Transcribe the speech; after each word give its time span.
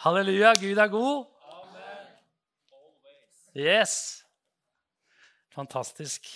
Halleluja, 0.00 0.54
Gud 0.56 0.78
er 0.80 0.88
god. 0.88 1.26
Yes. 3.52 4.24
Fantastisk. 5.52 6.28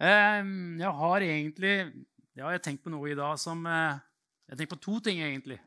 Jeg 0.00 0.90
har 0.96 1.22
egentlig 1.22 1.74
ja, 2.34 2.48
jeg 2.48 2.56
har 2.56 2.62
tenkt 2.64 2.82
på 2.82 2.90
noe 2.90 3.12
i 3.12 3.14
dag 3.14 3.36
som 3.38 3.60
eh, 3.68 4.00
Jeg 4.48 4.58
tenkt 4.58 4.72
på 4.72 4.78
to 4.82 4.96
ting, 5.04 5.20
egentlig. 5.22 5.60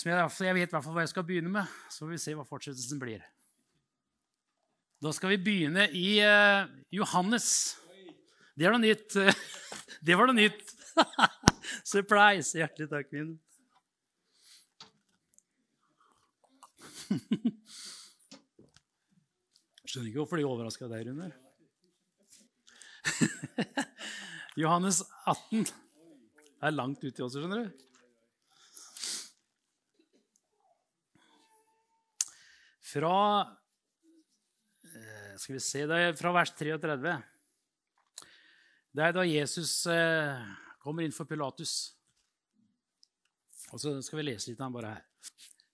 Som 0.00 0.10
jeg, 0.10 0.24
jeg 0.48 0.56
vet 0.56 0.72
i 0.72 0.74
hvert 0.74 0.86
fall 0.86 0.96
hva 0.96 1.04
jeg 1.04 1.12
skal 1.12 1.26
begynne 1.28 1.52
med. 1.54 1.76
Så 1.86 2.02
får 2.02 2.10
vi 2.10 2.18
se 2.22 2.34
hva 2.34 2.46
fortsettelsen 2.48 3.02
blir. 3.02 3.22
Da 4.98 5.12
skal 5.14 5.36
vi 5.36 5.38
begynne 5.44 5.84
i 5.94 6.16
eh, 6.24 6.64
Johannes. 6.98 7.52
Det 8.58 8.66
er 8.66 8.74
noe 8.74 8.82
nytt. 8.82 9.14
Det 10.06 10.18
var 10.18 10.26
noe 10.26 10.40
nytt. 10.40 10.74
Surprise! 11.92 12.58
Hjertelig 12.58 12.90
takk, 12.90 13.14
min. 13.14 13.30
Skjønner 19.90 20.10
ikke 20.10 20.20
hvorfor 20.20 20.38
de 20.38 20.44
overraska 20.46 20.86
deg, 20.90 21.06
Rune. 21.08 21.28
Johannes 24.60 24.98
18. 25.26 25.64
Det 25.64 26.66
er 26.68 26.76
langt 26.76 27.02
uti 27.02 27.22
også, 27.24 27.40
skjønner 27.40 27.60
du. 27.64 27.70
Fra 32.90 33.14
eh, 34.82 35.34
Skal 35.38 35.54
vi 35.54 35.60
se 35.62 35.86
det 35.86 36.18
Fra 36.18 36.32
vers 36.34 36.50
33. 36.58 37.12
Det 38.90 39.04
er 39.06 39.12
da 39.14 39.22
Jesus 39.26 39.86
eh, 39.86 40.34
kommer 40.82 41.06
inn 41.06 41.14
for 41.14 41.24
Pilatus. 41.30 41.94
Og 43.70 43.78
så 43.78 44.02
skal 44.02 44.18
vi 44.18 44.26
lese 44.32 44.50
litt 44.50 44.58
av 44.58 44.66
han 44.66 44.74
bare 44.74 44.90
her. 44.96 45.02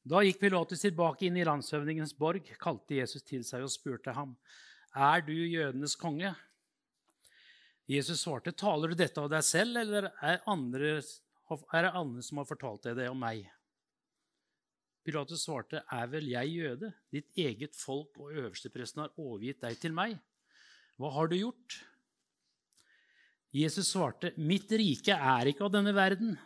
Da 0.07 0.21
gikk 0.23 0.39
Pilatus 0.39 0.85
tilbake 0.85 1.27
inn 1.27 1.39
i 1.41 1.45
landshøvdingens 1.47 2.13
borg, 2.15 2.47
kalte 2.63 3.01
Jesus 3.01 3.25
til 3.27 3.43
seg 3.47 3.65
og 3.67 3.73
spurte 3.73 4.13
ham, 4.15 4.37
Er 4.95 5.25
du 5.27 5.33
jødenes 5.35 5.97
konge? 5.99 6.31
Jesus 7.91 8.23
svarte, 8.23 8.53
Taler 8.55 8.95
du 8.95 9.01
dette 9.01 9.19
av 9.19 9.33
deg 9.33 9.43
selv, 9.43 9.81
eller 9.83 10.13
er, 10.23 10.39
andre, 10.47 11.01
er 11.03 11.89
det 11.89 11.93
andre 11.99 12.23
som 12.23 12.39
har 12.39 12.47
fortalt 12.47 12.87
deg 12.87 13.01
det 13.01 13.11
om 13.11 13.19
meg? 13.19 13.49
Pilatus 15.03 15.43
svarte, 15.43 15.83
Er 15.91 16.07
vel 16.15 16.31
jeg 16.31 16.55
jøde? 16.55 16.95
Ditt 17.11 17.35
eget 17.35 17.75
folk 17.75 18.15
og 18.23 18.31
øverstepresten 18.31 19.03
har 19.03 19.19
overgitt 19.19 19.65
deg 19.67 19.83
til 19.83 19.95
meg. 19.95 20.21
Hva 21.03 21.11
har 21.19 21.27
du 21.27 21.41
gjort? 21.41 21.81
Jesus 23.51 23.91
svarte, 23.91 24.37
Mitt 24.39 24.71
rike 24.71 25.19
er 25.19 25.51
ikke 25.51 25.67
av 25.67 25.75
denne 25.75 25.95
verden. 25.97 26.39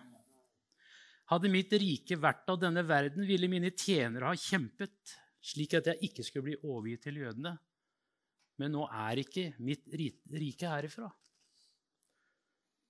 Hadde 1.30 1.50
mitt 1.52 1.72
rike 1.78 2.18
vært 2.18 2.48
av 2.50 2.58
denne 2.58 2.82
verden, 2.86 3.22
ville 3.26 3.48
mine 3.50 3.70
tjenere 3.70 4.32
ha 4.32 4.38
kjempet, 4.38 5.14
slik 5.40 5.76
at 5.78 5.92
jeg 5.92 6.10
ikke 6.10 6.26
skulle 6.26 6.48
bli 6.48 6.56
overgitt 6.66 7.06
til 7.06 7.20
jødene. 7.22 7.54
Men 8.60 8.74
nå 8.74 8.84
er 8.90 9.22
ikke 9.22 9.52
mitt 9.62 9.86
rike 9.94 10.68
herifra. 10.68 11.08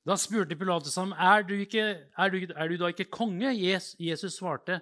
Da 0.09 0.17
spurte 0.17 0.57
Pilatus 0.57 0.97
ham, 0.97 1.13
er 1.13 1.45
du, 1.45 1.53
ikke, 1.61 1.85
er, 2.09 2.33
du, 2.33 2.39
er 2.57 2.73
du 2.73 2.79
da 2.81 2.89
ikke 2.91 3.11
konge? 3.13 3.53
Jesus 3.53 4.39
svarte, 4.39 4.81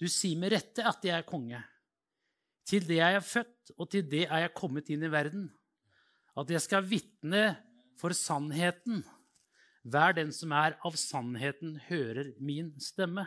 du 0.00 0.08
sier 0.08 0.40
med 0.40 0.54
rette 0.56 0.86
at 0.88 1.04
jeg 1.04 1.14
er 1.18 1.28
konge. 1.28 1.60
Til 2.64 2.86
det 2.88 3.02
er 3.04 3.18
jeg 3.18 3.26
født, 3.28 3.74
og 3.76 3.90
til 3.92 4.06
det 4.08 4.24
er 4.24 4.46
jeg 4.46 4.54
kommet 4.56 4.88
inn 4.90 5.04
i 5.04 5.12
verden. 5.12 5.50
At 6.40 6.48
jeg 6.50 6.64
skal 6.64 6.88
vitne 6.88 7.44
for 8.00 8.16
sannheten. 8.16 9.04
Hver 9.84 10.14
den 10.16 10.32
som 10.32 10.52
er 10.56 10.78
av 10.86 10.96
sannheten, 10.96 11.76
hører 11.90 12.32
min 12.40 12.72
stemme. 12.80 13.26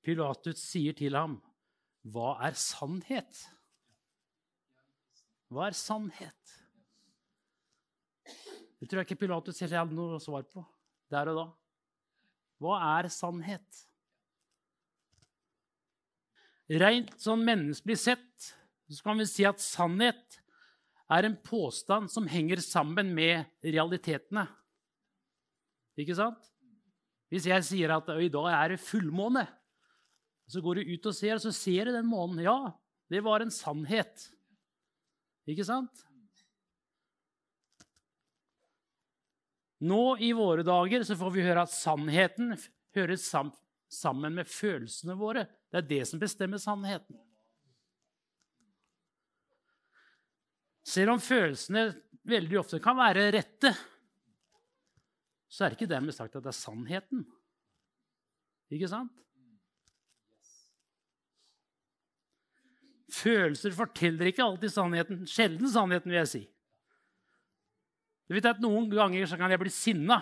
Pilatus 0.00 0.62
sier 0.64 0.96
til 0.96 1.18
ham, 1.18 1.40
Hva 2.00 2.38
er 2.46 2.56
sannhet? 2.56 3.42
Hva 5.52 5.66
er 5.68 5.76
sannhet? 5.76 6.54
Det 8.80 8.88
tror 8.88 9.02
jeg 9.02 9.10
ikke 9.10 9.26
Pilatus 9.26 9.60
helt 9.60 9.76
hadde 9.76 9.96
noe 9.96 10.20
svar 10.24 10.46
på 10.48 10.64
der 11.12 11.28
og 11.28 11.36
da. 11.36 11.46
Hva 12.60 12.78
er 12.96 13.10
sannhet? 13.12 13.82
Rent 16.80 17.12
sånn 17.20 17.42
menneskelig 17.44 17.98
sett 17.98 18.52
så 18.90 19.04
kan 19.04 19.20
vi 19.20 19.26
si 19.28 19.44
at 19.44 19.60
sannhet 19.60 20.38
er 21.10 21.26
en 21.26 21.36
påstand 21.44 22.08
som 22.12 22.28
henger 22.30 22.62
sammen 22.62 23.10
med 23.14 23.50
realitetene. 23.66 24.46
Ikke 25.98 26.16
sant? 26.18 26.50
Hvis 27.30 27.46
jeg 27.46 27.66
sier 27.66 27.94
at 27.94 28.08
i 28.18 28.30
dag 28.32 28.50
er 28.52 28.74
det 28.74 28.82
fullmåne, 28.82 29.46
så 30.50 30.62
går 30.62 30.80
du 30.80 30.92
ut 30.94 31.06
og 31.06 31.14
ser, 31.14 31.36
og 31.36 31.42
så 31.44 31.52
ser 31.54 31.86
du 31.86 31.94
den 31.94 32.08
månen. 32.10 32.42
Ja, 32.42 32.72
det 33.10 33.22
var 33.22 33.42
en 33.42 33.52
sannhet. 33.54 34.26
Ikke 35.50 35.66
sant? 35.66 36.02
Nå 39.80 40.18
i 40.20 40.34
våre 40.36 40.66
dager 40.66 41.06
så 41.06 41.16
får 41.16 41.32
vi 41.32 41.46
høre 41.46 41.64
at 41.64 41.72
sannheten 41.72 42.52
høres 42.96 43.24
sam 43.30 43.54
sammen 43.90 44.34
med 44.36 44.50
følelsene 44.50 45.16
våre. 45.18 45.46
Det 45.70 45.80
er 45.80 45.88
det 45.88 46.02
som 46.10 46.20
bestemmer 46.20 46.60
sannheten. 46.62 47.16
Selv 50.86 51.14
om 51.14 51.22
følelsene 51.22 51.88
veldig 52.28 52.60
ofte 52.60 52.80
kan 52.82 52.98
være 52.98 53.30
rette, 53.34 53.72
så 55.50 55.64
er 55.64 55.72
det 55.72 55.80
ikke 55.80 55.90
dermed 55.90 56.14
sagt 56.14 56.36
at 56.38 56.44
det 56.44 56.52
er 56.52 56.56
sannheten. 56.56 57.24
Ikke 58.70 58.88
sant? 58.90 59.10
Følelser 63.10 63.74
forteller 63.74 64.30
ikke 64.30 64.44
alltid 64.46 64.70
sannheten. 64.70 65.24
Sjelden 65.26 65.70
sannheten, 65.72 66.12
vil 66.12 66.20
jeg 66.20 66.30
si. 66.30 66.42
Du 68.30 68.36
vet 68.36 68.46
at 68.46 68.62
Noen 68.62 68.86
ganger 68.92 69.26
så 69.26 69.34
kan 69.34 69.50
jeg 69.50 69.58
bli 69.58 69.72
sinna, 69.74 70.20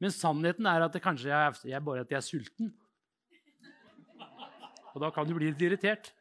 men 0.00 0.12
sannheten 0.12 0.68
er 0.68 0.84
at 0.84 0.92
det 0.92 1.00
kanskje 1.04 1.30
jeg, 1.32 1.56
jeg 1.72 1.84
bare 1.84 2.04
at 2.04 2.12
jeg 2.12 2.20
er 2.20 2.26
sulten. 2.26 2.74
Og 4.92 5.00
da 5.00 5.08
kan 5.14 5.24
du 5.24 5.32
bli 5.36 5.48
litt 5.48 5.64
irritert. 5.64 6.12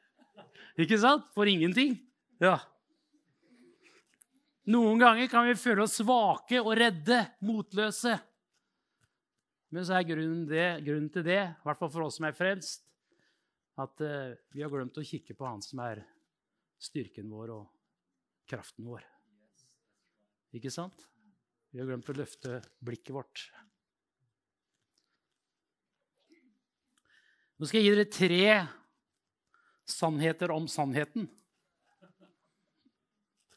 Ikke 0.79 0.99
sant? 1.01 1.27
For 1.35 1.49
ingenting. 1.51 1.97
Ja. 2.39 2.61
Noen 4.69 4.99
ganger 5.01 5.29
kan 5.31 5.47
vi 5.47 5.55
føle 5.57 5.81
oss 5.81 5.97
svake 5.97 6.59
og 6.61 6.75
redde, 6.77 7.23
motløse. 7.41 8.13
Men 9.73 9.85
så 9.85 9.95
er 9.97 10.05
grunnen, 10.05 10.43
det, 10.49 10.67
grunnen 10.85 11.09
til 11.13 11.25
det, 11.25 11.41
i 11.41 11.65
hvert 11.65 11.79
fall 11.79 11.91
for 11.93 12.05
oss 12.05 12.19
som 12.19 12.27
er 12.29 12.37
frelst, 12.37 12.83
at 13.81 14.03
uh, 14.05 14.35
vi 14.53 14.61
har 14.61 14.69
glemt 14.69 14.97
å 14.97 15.05
kikke 15.05 15.33
på 15.37 15.47
Han 15.47 15.63
som 15.65 15.81
er 15.85 16.03
styrken 16.81 17.31
vår 17.33 17.55
og 17.55 17.65
kraften 18.49 18.85
vår. 18.85 19.01
Ikke 20.57 20.73
sant? 20.73 21.05
Vi 21.73 21.81
har 21.81 21.89
glemt 21.89 22.09
å 22.09 22.17
løfte 22.17 22.61
blikket 22.85 23.13
vårt. 23.13 23.45
Nå 27.57 27.67
skal 27.67 27.81
jeg 27.81 27.89
gi 27.89 27.97
dere 27.97 28.13
tre 28.13 28.45
sannheter 29.89 30.53
om 30.53 30.69
sannheten. 30.69 31.25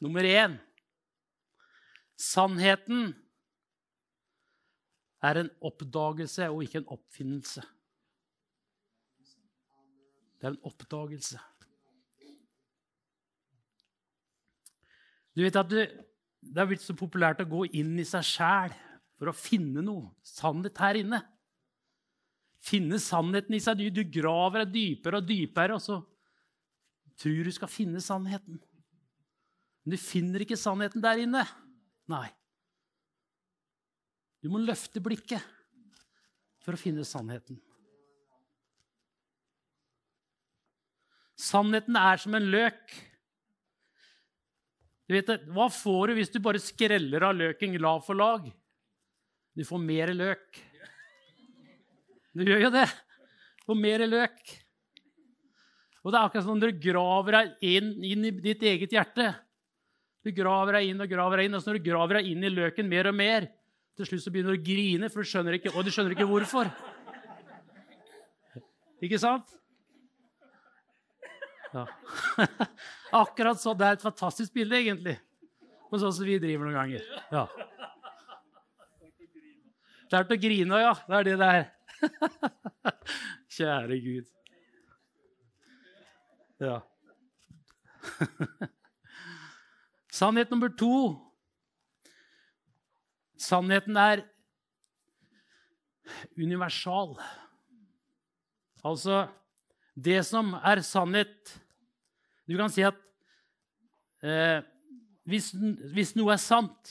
Nummer 0.03 0.25
én 0.27 0.57
Sannheten 2.23 3.13
er 5.23 5.41
en 5.41 5.51
oppdagelse 5.63 6.49
og 6.51 6.63
ikke 6.67 6.83
en 6.83 6.93
oppfinnelse. 6.95 7.65
Det 10.39 10.49
er 10.49 10.55
en 10.55 10.65
oppdagelse. 10.67 11.41
Du 15.33 15.43
vet 15.43 15.57
at 15.57 15.69
det, 15.71 15.85
det 16.43 16.61
er 16.61 16.69
blitt 16.69 16.85
så 16.85 16.95
populært 16.99 17.43
å 17.43 17.49
gå 17.49 17.65
inn 17.79 17.95
i 18.03 18.07
seg 18.07 18.27
sjæl 18.27 18.75
for 19.17 19.31
å 19.31 19.37
finne 19.37 19.85
noe 19.85 20.11
sannhet 20.27 20.81
her 20.83 20.99
inne. 20.99 21.23
Finne 22.63 22.99
sannheten 23.03 23.57
i 23.57 23.63
seg. 23.63 23.81
Du, 23.95 24.03
graver 24.03 24.65
deg 24.65 24.75
dypere 24.75 25.23
og 25.23 25.27
dypere, 25.27 25.79
og 25.79 25.83
så 25.83 25.99
tror 27.23 27.47
du 27.47 27.55
skal 27.55 27.71
finne 27.71 28.03
sannheten. 28.03 28.61
Men 29.83 29.95
du 29.95 29.99
finner 29.99 30.45
ikke 30.45 30.59
sannheten 30.59 31.03
der 31.03 31.23
inne. 31.23 31.47
Nei. 32.13 32.29
Du 34.43 34.51
må 34.53 34.61
løfte 34.61 35.01
blikket 35.03 35.43
for 36.63 36.75
å 36.75 36.81
finne 36.81 37.05
sannheten. 37.07 37.61
Sannheten 41.43 41.97
er 41.99 42.21
som 42.23 42.35
en 42.39 42.51
løk. 42.53 42.93
Du 45.09 45.15
vet, 45.17 45.31
hva 45.53 45.69
får 45.73 46.11
du 46.11 46.19
hvis 46.19 46.33
du 46.33 46.39
bare 46.43 46.63
skreller 46.63 47.27
av 47.27 47.39
løken 47.39 47.75
lag 47.83 48.03
for 48.07 48.19
lag? 48.19 48.45
Du 49.53 49.65
får 49.67 49.83
mer 49.83 50.13
løk. 50.15 50.61
Du 52.33 52.45
gjør 52.47 52.69
jo 52.69 52.75
det. 52.75 52.87
Du 53.61 53.67
får 53.71 53.81
mer 53.81 54.07
løk. 54.09 54.53
Og 56.03 56.11
det 56.11 56.19
er 56.19 56.25
akkurat 56.27 56.47
som 56.47 56.55
om 56.57 56.63
du 56.63 56.71
graver 56.83 57.37
deg 57.37 57.67
inn, 57.75 57.91
inn 58.03 58.27
i 58.27 58.33
ditt 58.43 58.63
eget 58.67 58.95
hjerte. 58.95 59.29
Du 60.23 60.31
graver 60.35 60.79
deg 60.79 60.93
inn 60.93 61.03
og 61.03 61.11
graver 61.11 61.41
deg 61.41 61.49
inn, 61.49 61.57
og 61.59 61.63
så 61.63 61.73
når 61.73 61.81
du 61.81 61.89
graver 61.89 62.21
deg 62.21 62.31
inn 62.31 62.47
i 62.47 62.53
løken 62.53 62.89
mer 62.91 63.11
og 63.11 63.17
mer, 63.19 63.49
til 63.99 64.09
slutt 64.09 64.23
så 64.25 64.33
begynner 64.33 64.55
du 64.55 64.61
å 64.61 64.65
grine, 64.65 65.11
for 65.13 65.25
du 65.25 65.29
skjønner 65.29 65.59
ikke, 65.59 65.73
og 65.75 65.85
du 65.85 65.91
skjønner 65.93 66.15
ikke 66.15 66.29
hvorfor. 66.31 66.71
Ikke 69.03 69.19
sant? 69.19 69.51
Ja. 71.73 71.87
Akkurat 73.23 73.61
sånn. 73.61 73.77
Det 73.81 73.89
er 73.89 73.99
et 73.99 74.05
fantastisk 74.05 74.55
bilde, 74.55 74.79
egentlig. 74.79 75.17
På 75.91 76.01
sånn 76.01 76.15
som 76.15 76.29
vi 76.29 76.39
driver 76.41 76.69
noen 76.69 76.79
ganger. 76.79 77.09
Ja. 77.33 77.47
Til 80.13 80.37
å 80.37 80.41
grine 80.41 80.77
av, 80.77 80.85
ja. 80.85 80.93
Det 81.09 81.19
er 81.19 81.29
det 81.29 81.37
det 81.41 81.49
er. 81.57 81.67
Kjære 83.57 83.99
Gud. 84.05 84.31
Ja. 86.63 86.79
Sannhet 90.13 90.51
nummer 90.53 90.69
to. 90.77 91.17
Sannheten 93.41 93.97
er 93.97 94.27
universal. 96.37 97.17
Altså 98.85 99.25
det 99.95 100.21
som 100.27 100.55
er 100.59 100.81
sannhet 100.83 101.53
Du 102.49 102.57
kan 102.59 102.73
si 102.73 102.83
at 102.83 102.97
eh, 104.27 104.61
hvis, 105.29 105.53
hvis, 105.95 106.17
noe 106.19 106.35
er 106.35 106.41
sant, 106.43 106.91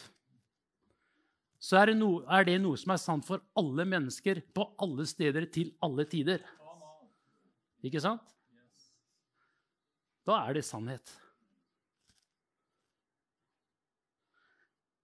så 1.59 1.81
er 1.81 1.91
det, 1.91 1.97
no, 1.99 2.21
er 2.23 2.45
det, 2.47 2.55
noe 2.63 2.79
som 2.79 2.93
er 2.95 3.01
sant 3.01 3.27
for 3.27 3.43
alle 3.59 3.83
mennesker 3.85 4.39
på 4.55 4.65
alle 4.81 5.05
steder 5.05 5.49
til 5.51 5.73
alle 5.83 6.07
tider. 6.09 6.39
Ikke 7.83 8.01
sant? 8.01 8.23
Da 10.25 10.39
er 10.47 10.55
det 10.55 10.63
sannhet. 10.65 11.11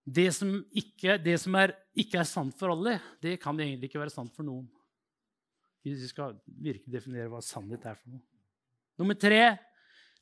Det 0.07 0.30
som, 0.31 0.54
ikke, 0.71 1.18
det 1.19 1.36
som 1.42 1.56
er, 1.59 1.74
ikke 1.98 2.21
er 2.21 2.27
sant 2.27 2.56
for 2.56 2.71
alle, 2.71 2.95
det 3.19 3.36
kan 3.44 3.57
egentlig 3.59 3.89
ikke 3.89 4.00
være 4.00 4.13
sant 4.13 4.31
for 4.36 4.48
noen. 4.48 4.63
Hvis 5.83 6.00
vi 6.06 6.12
skal 6.12 6.38
virkelig 6.48 6.94
definere 6.94 7.27
hva 7.31 7.42
sannhet 7.44 7.83
er 7.83 7.98
for 8.00 8.13
noe. 8.15 8.24
Nummer 8.98 9.18
tre 9.19 9.42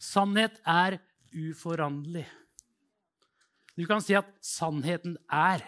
sannhet 0.01 0.57
er 0.65 0.97
uforanderlig. 1.35 2.25
Du 3.75 3.85
kan 3.85 4.01
si 4.01 4.15
at 4.17 4.27
sannheten 4.43 5.17
er. 5.29 5.61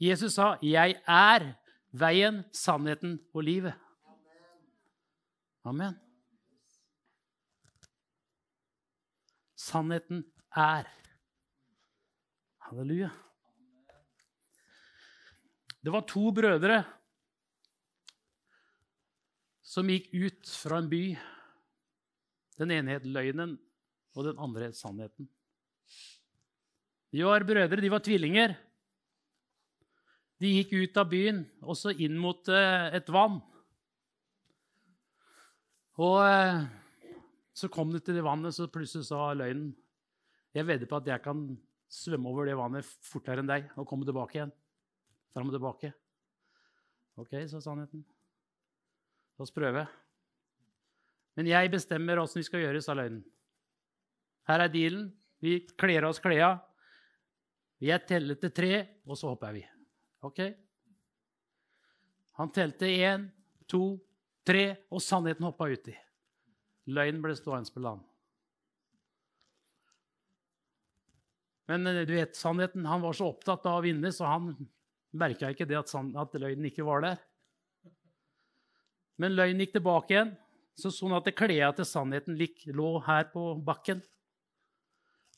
Jesus 0.00 0.34
sa, 0.34 0.58
'Jeg 0.60 1.00
er 1.06 1.54
veien, 1.92 2.44
sannheten 2.52 3.20
og 3.32 3.42
livet'. 3.44 3.74
Amen. 5.64 5.96
Sannheten 9.56 10.24
er. 10.54 10.84
Halleluja. 12.66 13.10
Det 15.80 15.90
var 15.94 16.02
to 16.02 16.32
brødre 16.34 16.80
som 19.62 19.86
gikk 19.86 20.08
ut 20.10 20.48
fra 20.50 20.80
en 20.82 20.88
by. 20.90 21.02
Den 22.58 22.72
ene 22.74 22.96
het 22.96 23.06
løgnen, 23.06 23.52
og 24.18 24.26
den 24.26 24.40
andre 24.42 24.66
het 24.66 24.78
sannheten. 24.78 25.28
De 27.14 27.22
var 27.22 27.46
brødre, 27.46 27.78
de 27.78 27.92
var 27.92 28.02
tvillinger. 28.02 28.56
De 30.42 30.50
gikk 30.56 30.74
ut 30.74 30.98
av 30.98 31.06
byen, 31.12 31.44
også 31.62 31.94
inn 32.02 32.18
mot 32.18 32.50
eh, 32.50 32.88
et 32.98 33.14
vann. 33.14 33.38
Og 36.02 36.18
eh, 36.24 36.66
så 37.54 37.70
kom 37.70 37.94
de 37.94 38.02
til 38.02 38.18
det 38.18 38.26
vannet, 38.26 38.58
så 38.58 38.66
plutselig 38.66 39.06
sa 39.06 39.30
løgnen 39.38 39.70
Jeg 40.56 40.66
vedder 40.66 40.90
på 40.90 40.98
at 40.98 41.14
jeg 41.14 41.22
kan 41.22 41.46
svømme 41.92 42.30
over 42.30 42.48
det 42.48 42.56
vannet 42.58 42.88
fortere 43.06 43.42
enn 43.42 43.50
deg 43.50 43.68
og 43.76 43.86
komme 43.88 44.06
tilbake 44.08 44.38
igjen. 44.38 44.52
Fram 45.34 45.50
og 45.50 45.56
tilbake. 45.56 45.92
OK, 47.20 47.32
sa 47.48 47.60
sannheten. 47.62 48.02
La 49.36 49.44
oss 49.44 49.54
prøve. 49.54 49.84
Men 51.36 51.50
jeg 51.50 51.72
bestemmer 51.72 52.20
åssen 52.20 52.40
vi 52.40 52.46
skal 52.48 52.64
gjøre, 52.64 52.80
sa 52.84 52.96
løgnen. 52.96 53.22
Her 54.48 54.64
er 54.64 54.72
dealen. 54.72 55.10
Vi 55.42 55.58
kler 55.76 56.06
av 56.06 56.14
oss 56.14 56.22
klærne. 56.22 56.62
Jeg 57.84 58.06
teller 58.08 58.38
til 58.40 58.52
tre, 58.56 58.72
og 59.04 59.18
så 59.20 59.34
hopper 59.34 59.52
vi. 59.52 59.62
OK? 60.24 60.40
Han 62.40 62.52
telte 62.52 62.88
én, 62.88 63.26
to, 63.68 63.98
tre, 64.48 64.70
og 64.88 65.02
sannheten 65.04 65.44
hoppa 65.44 65.68
uti. 65.68 65.92
Løgnen 66.88 67.20
ble 67.24 67.36
stående 67.36 67.72
på 67.72 67.82
land. 67.84 68.00
Men 71.70 71.86
eh, 71.90 72.04
du 72.06 72.14
vet, 72.14 72.36
sannheten, 72.38 72.86
han 72.86 73.02
var 73.04 73.16
så 73.16 73.30
opptatt 73.32 73.66
av 73.66 73.80
å 73.80 73.84
vinne, 73.86 74.12
så 74.14 74.28
han 74.30 74.52
merka 75.16 75.50
ikke 75.50 75.66
det 75.68 75.78
at, 75.78 75.92
at 75.92 76.36
løgnen 76.40 76.70
ikke 76.70 76.86
var 76.86 77.04
der. 77.04 77.22
Men 79.20 79.36
løgnen 79.36 79.64
gikk 79.64 79.78
tilbake 79.78 80.14
igjen, 80.14 80.34
så 80.76 80.92
sånn 80.92 81.16
at 81.16 81.30
klærne 81.36 81.72
til 81.78 81.88
sannheten 81.88 82.36
lå 82.76 82.90
her 83.06 83.30
på 83.32 83.54
bakken. 83.64 84.02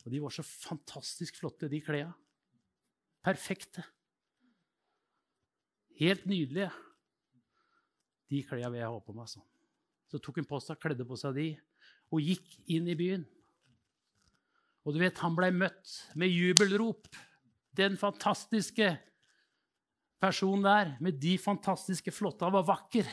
Og 0.04 0.10
de 0.10 0.22
var 0.22 0.34
så 0.34 0.42
fantastisk 0.46 1.38
flotte, 1.38 1.70
de 1.70 1.80
klærne. 1.84 2.16
Perfekte. 3.24 3.84
Helt 5.98 6.26
nydelige. 6.26 6.70
De 8.30 8.42
klærne 8.46 8.72
vil 8.74 8.82
jeg 8.82 8.90
ha 8.90 9.00
på 9.04 9.14
meg. 9.14 9.30
sånn. 9.30 9.46
Så 10.08 10.18
tok 10.22 10.40
hun 10.40 10.48
på 10.48 10.60
seg, 10.64 10.78
kledde 10.80 11.06
på 11.06 11.16
seg 11.20 11.36
de 11.36 11.48
og 12.08 12.24
gikk 12.24 12.54
inn 12.72 12.88
i 12.88 12.96
byen. 12.96 13.26
Og 14.88 14.94
du 14.96 15.02
vet, 15.02 15.18
han 15.20 15.34
blei 15.36 15.50
møtt 15.52 15.90
med 16.16 16.32
jubelrop. 16.32 17.10
Den 17.76 17.98
fantastiske 18.00 18.94
personen 20.16 20.64
der 20.64 20.94
med 21.04 21.18
de 21.20 21.34
fantastiske 21.38 22.14
flotte 22.14 22.48
Han 22.48 22.56
var 22.56 22.64
vakker. 22.70 23.10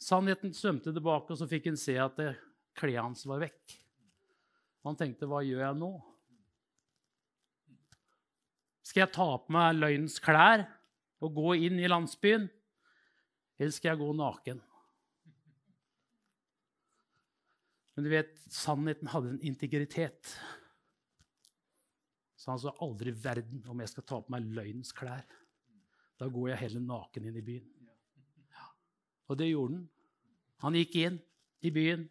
Sannheten 0.00 0.56
svømte 0.56 0.88
tilbake, 0.88 1.34
og 1.34 1.36
så 1.36 1.48
fikk 1.48 1.68
han 1.68 1.76
se 1.80 1.98
at 2.00 2.16
klærne 2.80 3.10
hans 3.10 3.28
var 3.28 3.44
vekk. 3.44 3.76
Han 4.88 4.96
tenkte, 4.96 5.28
'Hva 5.28 5.44
gjør 5.44 5.62
jeg 5.66 5.80
nå?' 5.80 5.94
Skal 8.84 9.00
jeg 9.00 9.12
ta 9.12 9.28
på 9.36 9.52
meg 9.52 9.76
løgnens 9.76 10.18
klær 10.20 10.64
og 11.20 11.32
gå 11.34 11.54
inn 11.68 11.78
i 11.80 11.88
landsbyen, 11.88 12.48
eller 13.58 13.72
skal 13.72 13.92
jeg 13.94 14.00
gå 14.00 14.12
naken? 14.12 14.60
Men 17.94 18.06
du 18.06 18.10
vet, 18.10 18.34
sannheten 18.50 19.10
hadde 19.12 19.34
en 19.34 19.42
integritet. 19.46 20.34
Så 22.36 22.50
han 22.50 22.60
sa 22.60 22.74
aldri 22.82 23.12
i 23.12 23.16
verden 23.16 23.62
om 23.70 23.80
jeg 23.80 23.92
skal 23.92 24.06
ta 24.08 24.18
på 24.20 24.34
meg 24.34 24.48
løgnens 24.56 24.92
klær. 24.96 25.24
Da 26.18 26.26
går 26.30 26.50
jeg 26.52 26.62
heller 26.64 26.82
naken 26.84 27.28
inn 27.30 27.38
i 27.38 27.44
byen. 27.44 27.70
Og 29.30 29.38
det 29.40 29.48
gjorde 29.48 29.78
han. 29.78 29.86
Han 30.64 30.76
gikk 30.78 30.98
inn 31.00 31.16
i 31.64 31.70
byen. 31.74 32.04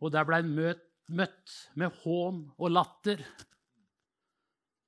Og 0.00 0.12
der 0.14 0.26
ble 0.26 0.40
han 0.40 0.50
møtt, 0.56 0.86
møtt 1.10 1.54
med 1.78 1.94
hån 2.02 2.42
og 2.56 2.72
latter 2.72 3.22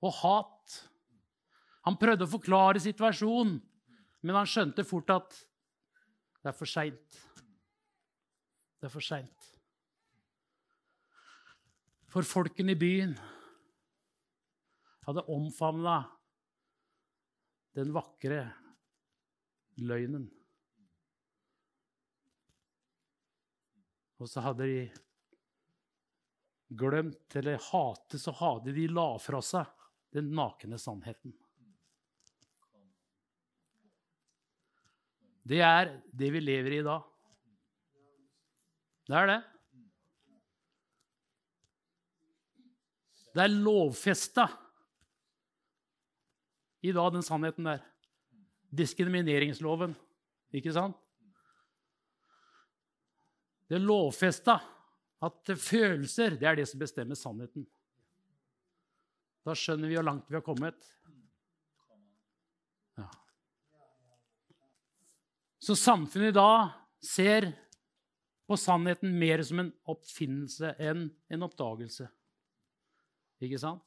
og 0.02 0.14
hat. 0.22 0.78
Han 1.86 1.98
prøvde 1.98 2.26
å 2.26 2.30
forklare 2.30 2.82
situasjonen, 2.82 3.56
men 4.22 4.38
han 4.38 4.48
skjønte 4.48 4.86
fort 4.86 5.10
at 5.14 5.34
det 6.42 6.50
er 6.50 6.56
for 6.58 6.70
seint. 6.70 7.22
Det 8.82 8.88
er 8.88 8.90
for 8.90 9.04
seint. 9.06 9.44
For 12.10 12.26
folkene 12.26 12.74
i 12.74 12.78
byen 12.80 13.12
hadde 15.06 15.22
omfavna 15.30 16.00
den 17.78 17.92
vakre 17.94 18.40
løgnen. 19.86 20.24
Og 24.18 24.32
så 24.34 24.42
hadde 24.48 24.66
de 24.66 24.82
glemt, 26.74 27.38
eller 27.38 27.62
hatet, 27.68 28.18
så 28.18 28.34
hadde 28.42 28.74
de 28.74 28.88
la 28.90 29.06
fra 29.22 29.44
seg 29.46 29.70
den 30.10 30.34
nakne 30.34 30.82
sannheten. 30.82 31.38
Det 35.46 35.62
er 35.62 36.00
det 36.10 36.34
vi 36.34 36.42
lever 36.42 36.80
i 36.80 36.82
i 36.82 36.90
dag. 36.90 37.11
Det 39.08 39.18
er 39.18 39.30
det. 39.30 39.40
Det 43.32 43.44
er 43.44 43.54
lovfesta 43.64 44.46
i 46.82 46.92
dag, 46.92 47.12
den 47.14 47.24
sannheten 47.24 47.66
der. 47.66 47.82
Diskrimineringsloven, 48.72 49.94
ikke 50.56 50.72
sant? 50.74 50.96
Det 53.68 53.78
er 53.78 53.84
lovfesta 53.84 54.58
at 55.22 55.52
følelser 55.56 56.34
det 56.36 56.48
er 56.48 56.58
det 56.58 56.66
som 56.68 56.80
bestemmer 56.82 57.16
sannheten. 57.16 57.64
Da 59.46 59.54
skjønner 59.58 59.90
vi 59.90 59.96
hvor 59.96 60.06
langt 60.06 60.28
vi 60.30 60.36
har 60.36 60.44
kommet. 60.44 60.90
Ja. 62.98 63.08
Så 65.62 65.76
samfunnet 65.78 66.34
i 66.34 66.36
dag 66.36 66.72
ser 67.02 67.48
på 68.52 68.60
sannheten 68.60 69.14
mer 69.16 69.40
som 69.46 69.62
en 69.62 69.72
oppfinnelse 69.88 70.74
enn 70.82 71.06
en 71.32 71.46
oppdagelse. 71.46 72.04
Ikke 73.42 73.60
sant? 73.60 73.80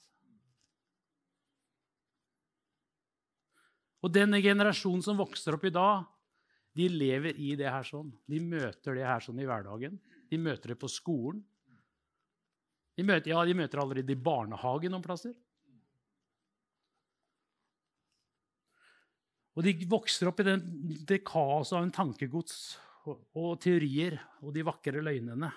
Og 4.06 4.12
denne 4.14 4.38
generasjonen 4.42 5.02
som 5.06 5.18
vokser 5.18 5.56
opp 5.58 5.66
i 5.66 5.74
dag, 5.74 6.04
de 6.76 6.90
lever 6.92 7.38
i 7.42 7.56
det 7.58 7.70
her 7.72 7.86
sånn. 7.88 8.12
De 8.30 8.42
møter 8.44 8.98
det 8.98 9.06
her 9.08 9.24
sånn 9.24 9.40
i 9.42 9.48
hverdagen. 9.48 9.96
De 10.30 10.38
møter 10.42 10.74
det 10.74 10.80
på 10.82 10.90
skolen. 10.92 11.40
De 12.96 13.06
møter, 13.06 13.32
ja, 13.32 13.42
de 13.48 13.56
møter 13.58 13.82
allerede 13.82 14.14
i 14.14 14.20
barnehagen 14.28 14.94
noen 14.94 15.06
plasser. 15.06 15.34
Og 19.56 19.64
de 19.64 19.74
vokser 19.88 20.30
opp 20.30 20.42
i 20.44 20.48
den, 20.50 20.64
det 21.08 21.22
kaoset 21.28 21.78
av 21.78 21.86
en 21.86 21.96
tankegods 21.96 22.76
og, 23.12 23.52
teorier 23.62 24.18
og 24.42 24.54
de 24.56 24.64
vakre 24.66 25.04
løgnene. 25.04 25.50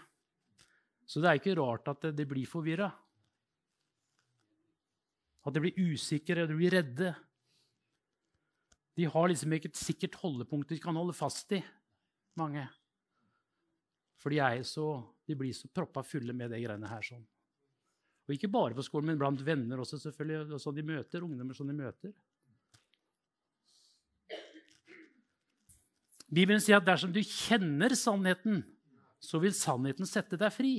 Så 1.08 1.22
det 1.22 1.30
er 1.30 1.40
ikke 1.40 1.56
rart 1.56 1.88
at 1.90 2.10
de 2.16 2.26
blir 2.28 2.48
forvirra. 2.48 2.90
At 5.48 5.54
de 5.56 5.62
blir 5.64 5.78
usikre, 5.80 6.44
de 6.48 6.56
blir 6.58 6.74
redde. 6.76 7.14
De 8.98 9.06
har 9.08 9.30
liksom 9.30 9.54
ikke 9.54 9.70
et 9.70 9.80
sikkert 9.80 10.18
holdepunkt 10.20 10.74
de 10.74 10.80
kan 10.82 10.96
holde 10.98 11.16
fast 11.16 11.54
i, 11.56 11.62
mange. 12.36 12.66
For 14.18 14.34
de, 14.34 14.42
så, 14.66 14.90
de 15.24 15.36
blir 15.38 15.54
så 15.54 15.70
proppa 15.70 16.02
fulle 16.02 16.34
med 16.34 16.50
de 16.52 16.60
greiene 16.60 16.90
her. 16.90 17.04
sånn. 17.06 17.24
Og 18.28 18.34
ikke 18.34 18.50
bare 18.52 18.76
på 18.76 18.84
skolen, 18.84 19.12
men 19.12 19.20
blant 19.20 19.40
venner 19.40 19.80
også, 19.80 20.00
selvfølgelig. 20.02 20.56
Og 20.58 20.60
sånn 20.60 20.76
de 20.76 20.84
møter, 20.84 21.24
ungdommer 21.24 21.56
som 21.56 21.70
de 21.70 21.76
møter. 21.78 22.12
Bibelen 26.28 26.60
sier 26.60 26.78
at 26.78 26.86
dersom 26.86 27.12
du 27.14 27.22
kjenner 27.24 27.94
sannheten, 27.96 28.60
så 29.18 29.40
vil 29.42 29.54
sannheten 29.56 30.06
sette 30.06 30.38
deg 30.38 30.52
fri. 30.54 30.74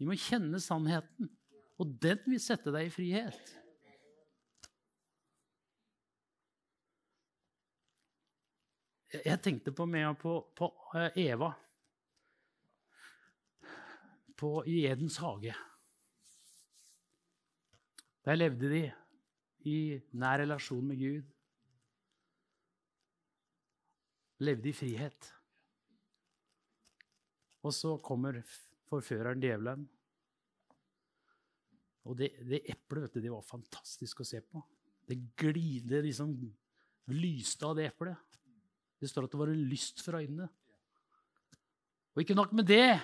Vi 0.00 0.08
må 0.08 0.16
kjenne 0.20 0.60
sannheten, 0.62 1.30
og 1.80 1.96
den 2.00 2.20
vil 2.28 2.42
sette 2.42 2.72
deg 2.72 2.88
i 2.88 2.92
frihet. 2.92 3.56
Jeg 9.10 9.42
tenkte 9.42 9.72
på, 9.74 9.88
på, 10.20 10.36
på 10.54 10.68
eh, 10.94 11.16
Eva 11.24 11.50
på, 14.40 14.62
i 14.64 14.84
Edens 14.88 15.18
hage. 15.20 15.54
Der 18.24 18.38
levde 18.38 18.70
de 18.70 18.84
i 19.68 19.78
nær 20.16 20.40
relasjon 20.44 20.86
med 20.86 21.00
Gud. 21.00 21.26
Levde 24.40 24.70
i 24.70 24.76
frihet. 24.76 25.30
Og 27.60 27.74
så 27.76 27.96
kommer 28.02 28.40
forføreren 28.88 29.42
djevelen. 29.42 29.84
Og 32.08 32.16
det, 32.16 32.32
det 32.48 32.62
eplet 32.72 33.20
det 33.20 33.32
var 33.32 33.44
fantastisk 33.44 34.22
å 34.22 34.26
se 34.26 34.40
på. 34.40 34.62
Det 35.04 35.18
glide 35.38 36.00
liksom 36.06 36.32
lyste 37.12 37.68
av 37.68 37.76
det 37.76 37.90
eplet. 37.90 38.16
Det 39.00 39.08
står 39.08 39.26
at 39.26 39.34
det 39.34 39.40
var 39.40 39.52
en 39.52 39.68
lyst 39.68 40.00
for 40.04 40.18
øynene. 40.18 40.48
Og 42.14 42.24
ikke 42.24 42.36
nok 42.36 42.52
med 42.56 42.68
det. 42.68 42.98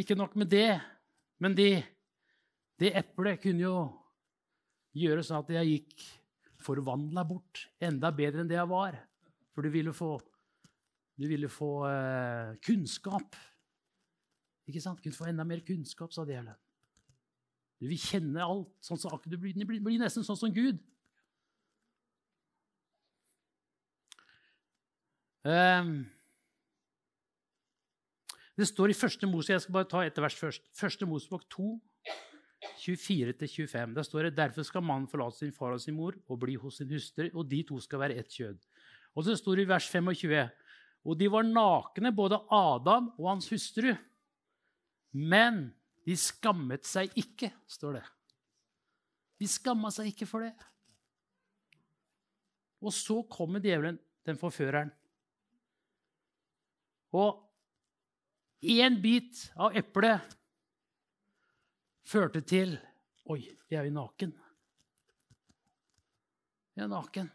Ikke 0.00 0.16
nok 0.18 0.34
med 0.34 0.50
det, 0.50 0.80
men 1.38 1.54
de, 1.54 1.68
det 2.82 2.90
eplet 2.98 3.38
kunne 3.44 3.62
jo 3.62 3.76
gjøre 4.98 5.22
sånn 5.22 5.44
at 5.44 5.52
jeg 5.54 5.70
gikk 5.70 6.06
forvandla 6.64 7.22
bort 7.28 7.68
enda 7.78 8.10
bedre 8.14 8.42
enn 8.42 8.50
det 8.50 8.58
jeg 8.58 8.70
var. 8.72 8.96
For 9.54 9.62
du 9.62 9.70
ville 9.70 9.94
få, 9.94 10.16
du 11.16 11.28
ville 11.30 11.48
få 11.52 11.70
uh, 11.86 12.54
kunnskap. 12.66 13.36
Ikke 14.66 14.82
sant? 14.82 14.98
Du 14.98 15.06
kunne 15.06 15.16
få 15.16 15.28
enda 15.30 15.46
mer 15.46 15.62
kunnskap, 15.66 16.12
sa 16.12 16.26
djevelen. 16.26 16.56
Du 17.78 17.86
vil 17.90 18.00
kjenne 18.00 18.42
alt. 18.42 18.72
Sånn 18.82 19.00
som, 19.00 19.14
du 19.28 19.38
blir, 19.38 19.54
blir, 19.66 19.80
blir 19.84 20.02
nesten 20.02 20.26
sånn 20.26 20.40
som 20.40 20.52
Gud. 20.54 20.82
Um, 25.44 26.06
det 28.56 28.64
står 28.70 28.94
i 28.94 28.96
første 28.96 29.28
Mose 29.28 29.52
Jeg 29.52 29.60
skal 29.60 29.74
bare 29.76 29.90
ta 29.90 30.04
ett 30.06 30.20
vers 30.22 30.36
først. 30.38 30.64
Første 30.72 31.06
Mosebok 31.10 31.44
2, 31.52 31.66
24-25. 32.80 33.92
Der 33.98 34.06
står 34.08 34.28
det 34.28 34.38
derfor 34.38 34.64
skal 34.64 34.84
mannen 34.86 35.10
forlate 35.10 35.42
sin 35.42 35.52
far 35.52 35.76
og 35.76 35.82
sin 35.84 35.98
mor 35.98 36.16
og 36.28 36.40
bli 36.40 36.56
hos 36.56 36.80
sin 36.80 36.88
hustru, 36.88 37.28
og 37.34 37.50
de 37.50 37.60
to 37.68 37.80
skal 37.82 38.00
være 38.06 38.16
ett 38.22 38.32
kjød. 38.32 38.56
Og 39.14 39.26
så 39.26 39.36
står 39.38 39.60
det 39.60 39.66
i 39.66 39.70
vers 39.70 39.86
25 39.90 40.48
og 41.04 41.18
de 41.20 41.28
var 41.28 41.44
nakne, 41.44 42.12
både 42.16 42.40
Adam 42.52 43.10
og 43.18 43.28
hans 43.28 43.50
hustru. 43.52 43.90
Men 45.12 45.66
de 46.08 46.16
skammet 46.18 46.88
seg 46.88 47.12
ikke, 47.20 47.50
står 47.68 47.98
det. 47.98 48.04
De 49.40 49.48
skamma 49.50 49.90
seg 49.92 50.08
ikke 50.12 50.28
for 50.28 50.46
det. 50.46 50.54
Og 52.84 52.92
så 52.92 53.20
kommer 53.28 53.60
djevelen, 53.64 54.00
den 54.24 54.40
forføreren. 54.40 54.92
Og 57.14 57.44
én 58.64 58.96
bit 59.00 59.44
av 59.60 59.76
eplet 59.76 60.34
førte 62.04 62.40
til 62.44 62.78
Oi, 63.30 63.38
jeg 63.72 63.78
er 63.80 63.86
jo 63.88 63.94
naken. 63.94 64.34
Jeg 66.76 66.84
er 66.84 66.90
naken. 66.92 67.30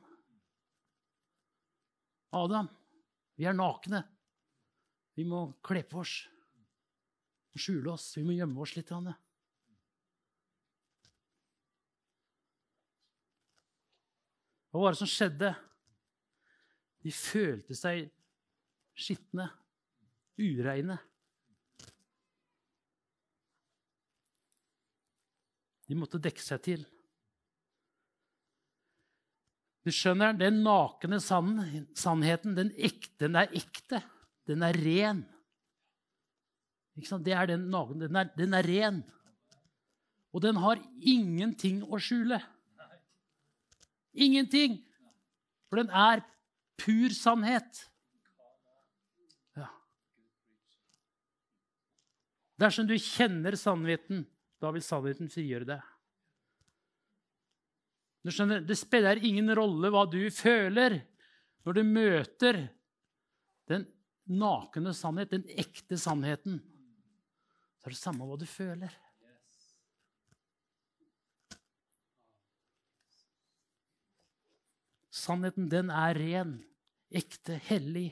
Adam, 2.36 2.67
vi 3.39 3.48
er 3.50 3.55
nakne. 3.57 4.03
Vi 5.17 5.25
må 5.27 5.48
kle 5.65 5.81
på 5.88 6.03
oss 6.03 6.19
skjule 7.59 7.93
oss. 7.93 8.12
Vi 8.17 8.25
må 8.25 8.36
gjemme 8.38 8.62
oss 8.63 8.75
litt. 8.77 8.91
Anne. 8.95 9.15
Hva 14.69 14.83
var 14.83 14.93
det 14.93 15.01
som 15.01 15.09
skjedde? 15.09 15.53
De 17.03 17.12
følte 17.15 17.75
seg 17.77 18.09
skitne, 19.00 19.48
ureine. 20.39 21.00
De 25.89 25.98
måtte 25.98 26.21
dekke 26.21 26.43
seg 26.43 26.62
til. 26.67 26.83
Du 29.89 29.93
skjønner, 29.96 30.36
den 30.38 30.60
nakne 30.62 31.17
sannheten, 31.17 32.53
den, 32.53 32.67
ekte, 32.77 33.15
den 33.24 33.38
er 33.39 33.50
ekte. 33.58 34.03
Den 34.46 34.62
er 34.62 34.77
ren. 34.77 35.24
Ikke 36.93 37.10
sant? 37.10 37.25
Det 37.25 37.34
er 37.34 37.50
den 37.50 37.63
nakne. 37.74 38.03
Den 38.03 38.19
er, 38.22 38.29
den 38.38 38.53
er 38.53 38.69
ren. 38.69 39.00
Og 40.29 40.43
den 40.46 40.60
har 40.62 40.77
ingenting 41.01 41.81
å 41.89 41.98
skjule. 41.98 42.38
Ingenting. 44.13 44.77
For 45.72 45.81
den 45.81 45.89
er 45.89 46.22
pur 46.77 47.10
sannhet. 47.17 47.81
Ja. 49.58 49.72
Dersom 52.62 52.86
du 52.86 52.93
kjenner 53.01 53.58
sannheten, 53.58 54.27
da 54.62 54.69
vil 54.75 54.86
sannheten 54.86 55.34
frigjøre 55.34 55.74
deg. 55.74 55.96
Du 58.23 58.31
skjønner, 58.33 58.61
Det 58.65 58.75
spiller 58.77 59.21
ingen 59.23 59.51
rolle 59.55 59.91
hva 59.93 60.03
du 60.09 60.21
føler 60.33 60.99
når 61.65 61.75
du 61.75 61.83
møter 61.88 62.59
den 63.69 63.85
nakne 64.29 64.93
sannhet, 64.95 65.31
den 65.31 65.45
ekte 65.59 65.97
sannheten. 65.99 66.59
Så 67.79 67.89
er 67.89 67.95
det 67.95 67.99
samme 67.99 68.27
hva 68.27 68.38
du 68.39 68.45
føler. 68.49 68.91
Sannheten, 75.19 75.67
den 75.71 75.91
er 75.91 76.15
ren, 76.15 76.55
ekte, 77.11 77.57
hellig. 77.67 78.09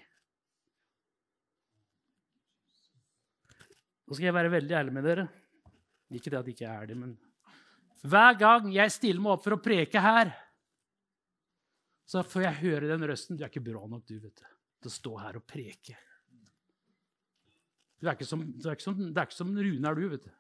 Nå 4.08 4.16
skal 4.16 4.30
jeg 4.30 4.36
være 4.36 4.52
veldig 4.54 4.76
ærlig 4.80 4.96
med 4.96 5.08
dere. 5.08 5.28
Ikke 6.16 6.32
det 6.32 6.40
at 6.40 6.48
jeg 6.48 6.56
ikke 6.56 6.72
er 6.72 6.90
det, 6.90 6.98
men 7.00 7.16
hver 8.06 8.38
gang 8.38 8.68
jeg 8.74 8.94
stiller 8.94 9.24
meg 9.24 9.38
opp 9.38 9.46
for 9.46 9.58
å 9.58 9.62
preke 9.62 10.02
her, 10.02 10.34
så 12.08 12.24
får 12.24 12.46
jeg 12.46 12.60
høre 12.62 12.92
den 12.92 13.06
røsten. 13.10 13.38
Du 13.38 13.44
er 13.44 13.52
ikke 13.52 13.66
bra 13.66 13.82
nok, 13.90 14.06
du, 14.08 14.20
vet 14.22 14.36
du, 14.38 14.46
til 14.84 14.92
å 14.92 14.94
stå 14.94 15.16
her 15.26 15.40
og 15.40 15.48
preke. 15.50 15.98
Du 17.98 18.08
er 18.08 18.14
ikke 18.14 18.28
som, 18.30 18.44
er 18.46 18.78
ikke 18.78 18.86
som, 18.86 19.00
det 19.02 19.18
er 19.18 19.28
ikke 19.28 19.40
som 19.40 19.56
Rune 19.58 19.90
er, 19.90 19.98
du, 19.98 20.10
vet 20.14 20.28
du. 20.28 20.34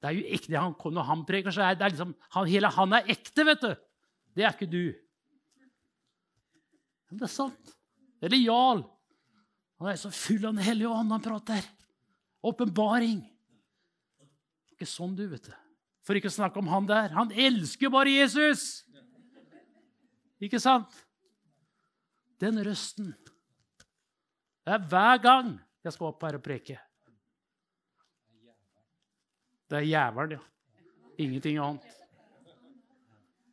Det 0.00 0.08
er 0.08 0.16
jo 0.16 0.26
ekte. 0.36 0.56
Han, 0.56 0.76
når 0.96 1.08
han 1.08 1.24
preker, 1.28 1.54
så 1.54 1.64
er 1.64 1.76
det 1.80 1.90
liksom, 1.92 2.12
han, 2.36 2.48
hele 2.48 2.70
han 2.72 2.96
er 2.96 3.10
ekte, 3.16 3.44
vet 3.48 3.64
du. 3.64 3.72
Det 4.36 4.46
er 4.46 4.54
ikke 4.54 4.70
du. 4.70 4.84
Men 7.10 7.20
det 7.20 7.26
er 7.26 7.32
sant. 7.32 7.74
Eller 8.22 8.40
Jarl. 8.40 8.84
Han 9.80 9.90
er 9.90 9.98
så 10.00 10.12
full 10.12 10.44
av 10.44 10.54
Den 10.54 10.64
hellige 10.64 10.92
ånd, 10.92 11.12
han 11.12 11.24
prater. 11.24 11.66
Åpenbaring. 12.44 13.20
Ikke 14.76 14.88
sånn, 14.88 15.16
du, 15.16 15.24
vet 15.32 15.48
du. 15.48 15.54
For 16.10 16.18
ikke 16.18 16.26
å 16.26 16.34
snakke 16.34 16.58
om 16.58 16.66
han 16.66 16.88
der. 16.90 17.12
Han 17.14 17.28
elsker 17.30 17.86
bare 17.94 18.10
Jesus! 18.10 18.80
Ikke 20.42 20.58
sant? 20.58 20.90
Den 22.42 22.58
røsten. 22.66 23.12
Det 24.66 24.72
er 24.74 24.88
hver 24.90 25.20
gang 25.22 25.52
jeg 25.86 25.94
skal 25.94 26.08
opp 26.08 26.26
her 26.26 26.38
og 26.40 26.42
preke. 26.42 26.80
Det 29.70 29.78
er 29.78 29.86
jævelen, 29.86 30.34
ja. 30.34 30.88
Ingenting 31.22 31.60
annet. 31.62 31.86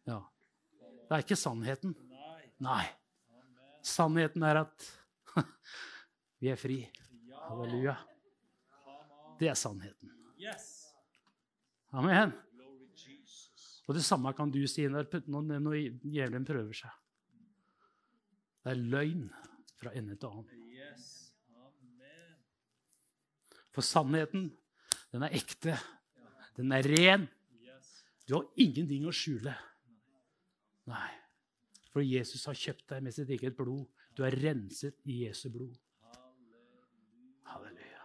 Ja. 0.10 0.18
Det 0.82 1.14
er 1.14 1.28
ikke 1.28 1.38
sannheten. 1.38 1.94
Nei. 2.58 2.88
Sannheten 3.86 4.48
er 4.50 4.64
at 4.64 4.90
vi 6.42 6.50
er 6.50 6.58
fri. 6.58 6.80
Halleluja. 7.52 8.00
Det 9.38 9.54
er 9.54 9.62
sannheten. 9.62 10.10
Amen. 11.94 12.34
Og 13.88 13.96
det 13.96 14.04
samme 14.04 14.34
kan 14.36 14.52
du 14.52 14.60
si 14.68 14.84
når, 14.92 15.08
når 15.32 15.78
djevelen 16.04 16.46
prøver 16.48 16.76
seg. 16.76 16.92
Det 18.64 18.74
er 18.74 18.88
løgn 18.94 19.28
fra 19.80 19.94
ende 19.96 20.18
til 20.20 20.28
annen. 20.28 20.64
For 23.72 23.86
sannheten, 23.86 24.50
den 25.14 25.24
er 25.24 25.36
ekte. 25.38 25.78
Den 26.58 26.74
er 26.74 26.88
ren. 26.98 27.28
Du 28.28 28.34
har 28.36 28.48
ingenting 28.60 29.06
å 29.08 29.14
skjule. 29.16 29.54
Nei. 30.90 31.12
For 31.94 32.04
Jesus 32.04 32.44
har 32.50 32.58
kjøpt 32.58 32.90
deg 32.92 33.06
med 33.06 33.16
sitt 33.16 33.30
eget 33.32 33.56
blod. 33.56 33.86
Du 34.18 34.24
er 34.26 34.36
renset 34.36 34.98
i 35.08 35.22
Jesu 35.24 35.48
blod. 35.54 35.78
Halleluja. 37.48 38.04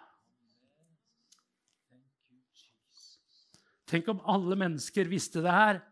Tenk 3.92 4.08
om 4.08 4.22
alle 4.24 4.56
mennesker 4.56 5.08
visste 5.10 5.42
det 5.44 5.52
her. 5.52 5.82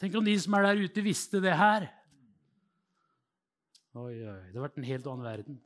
Tenk 0.00 0.14
om 0.16 0.24
de 0.24 0.32
som 0.40 0.56
er 0.56 0.64
der 0.64 0.82
ute, 0.86 1.04
visste 1.04 1.40
det 1.44 1.52
her. 1.56 1.88
Oi, 3.96 4.12
oi, 4.12 4.22
Det 4.24 4.54
hadde 4.54 4.62
vært 4.64 4.78
en 4.80 4.88
helt 4.88 5.06
annen 5.12 5.26
verden. 5.26 5.58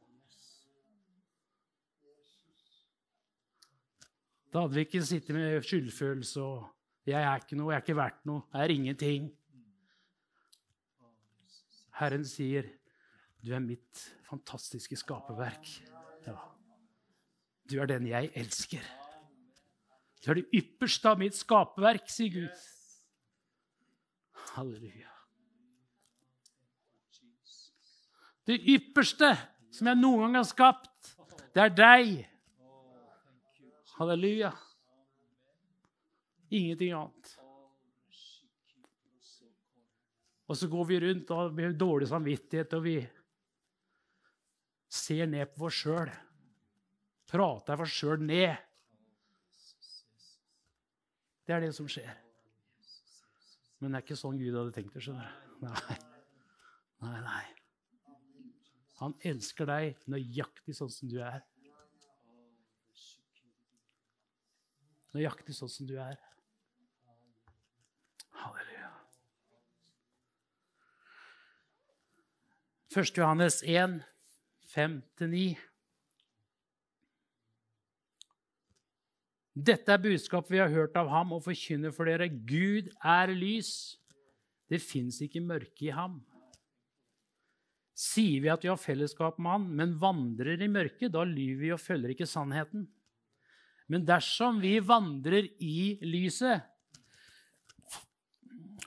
Da 4.51 4.65
hadde 4.65 4.75
vi 4.75 4.87
ikke 4.87 5.03
sittet 5.07 5.35
med 5.35 5.63
skyldfølelse 5.63 6.43
og 6.43 6.69
'jeg 7.07 7.23
er 7.23 7.37
ikke 7.37 7.57
noe, 7.57 7.73
jeg 7.73 7.79
er 7.79 7.83
ikke 7.87 7.97
verdt 7.97 8.27
noe, 8.27 8.43
jeg 8.53 8.63
er 8.63 8.75
ingenting'. 8.75 9.31
Herren 12.01 12.25
sier, 12.25 12.65
'Du 13.43 13.53
er 13.55 13.59
mitt 13.59 14.15
fantastiske 14.29 14.97
skaperverk'. 14.97 15.83
Ja. 16.27 16.37
Du 17.71 17.81
er 17.81 17.87
den 17.87 18.07
jeg 18.07 18.31
elsker. 18.35 19.00
Du 20.21 20.31
er 20.31 20.41
det 20.41 20.51
ypperste 20.53 21.15
av 21.15 21.21
mitt 21.21 21.37
skaperverk, 21.37 22.09
sier 22.13 22.33
Gud. 22.35 22.65
Halleluja. 24.55 25.09
Det 28.49 28.59
ypperste 28.75 29.31
som 29.73 29.89
jeg 29.89 30.01
noen 30.01 30.27
gang 30.27 30.41
har 30.41 30.49
skapt, 30.49 31.15
det 31.55 31.63
er 31.63 31.73
deg. 31.75 32.17
Halleluja. 33.97 34.51
Ingenting 36.51 36.97
annet. 36.99 37.37
Og 40.51 40.59
så 40.59 40.67
går 40.67 40.89
vi 40.89 40.99
rundt 41.05 41.31
og 41.31 41.61
har 41.61 41.77
dårlig 41.79 42.09
samvittighet, 42.11 42.73
og 42.75 42.83
vi 42.83 42.97
ser 44.91 45.29
ned 45.31 45.53
på 45.55 45.69
oss 45.69 45.79
sjøl. 45.85 46.11
Prater 47.31 47.85
oss 47.85 47.95
sjøl 47.95 48.25
ned. 48.27 48.59
Det 51.51 51.57
er 51.57 51.65
det 51.65 51.73
som 51.75 51.89
skjer. 51.91 52.11
Men 53.83 53.91
det 53.91 53.99
er 53.99 54.05
ikke 54.05 54.17
sånn 54.21 54.37
Gud 54.39 54.55
hadde 54.55 54.71
tenkt 54.71 54.93
det. 54.95 55.01
skjønner 55.03 55.27
du. 55.27 55.65
Nei. 55.65 55.95
nei, 57.03 57.17
nei. 57.25 57.47
Han 59.01 59.17
elsker 59.27 59.67
deg 59.67 60.05
nøyaktig 60.15 60.77
sånn 60.79 60.93
som 60.95 61.11
du 61.11 61.17
er. 61.27 61.41
Nøyaktig 65.17 65.57
sånn 65.59 65.73
som 65.75 65.89
du 65.91 65.97
er. 65.99 66.23
Halleluja. 68.45 68.93
1. 72.95 73.11
Johannes 73.19 73.59
1, 73.67 73.99
5-9. 74.77 75.70
Dette 79.61 79.93
er 79.93 80.01
budskapet 80.01 80.55
vi 80.55 80.61
har 80.63 80.73
hørt 80.73 80.95
av 80.97 81.11
ham 81.13 81.35
og 81.37 81.43
forkynner 81.45 81.93
for 81.93 82.09
dere. 82.09 82.31
Gud 82.31 82.89
er 83.05 83.33
lys. 83.35 83.99
Det 84.71 84.79
fins 84.81 85.19
ikke 85.25 85.43
mørke 85.45 85.89
i 85.89 85.93
ham. 85.93 86.21
Sier 88.01 88.41
vi 88.41 88.49
at 88.49 88.63
vi 88.65 88.71
har 88.71 88.81
fellesskap 88.81 89.37
med 89.43 89.53
han, 89.53 89.67
men 89.77 89.99
vandrer 90.01 90.63
i 90.63 90.71
mørket, 90.71 91.13
da 91.13 91.27
lyver 91.29 91.61
vi 91.67 91.73
og 91.75 91.83
følger 91.83 92.15
ikke 92.15 92.29
sannheten. 92.31 92.87
Men 93.91 94.07
dersom 94.09 94.63
vi 94.63 94.79
vandrer 94.81 95.51
i 95.61 95.99
lyset, 96.07 96.63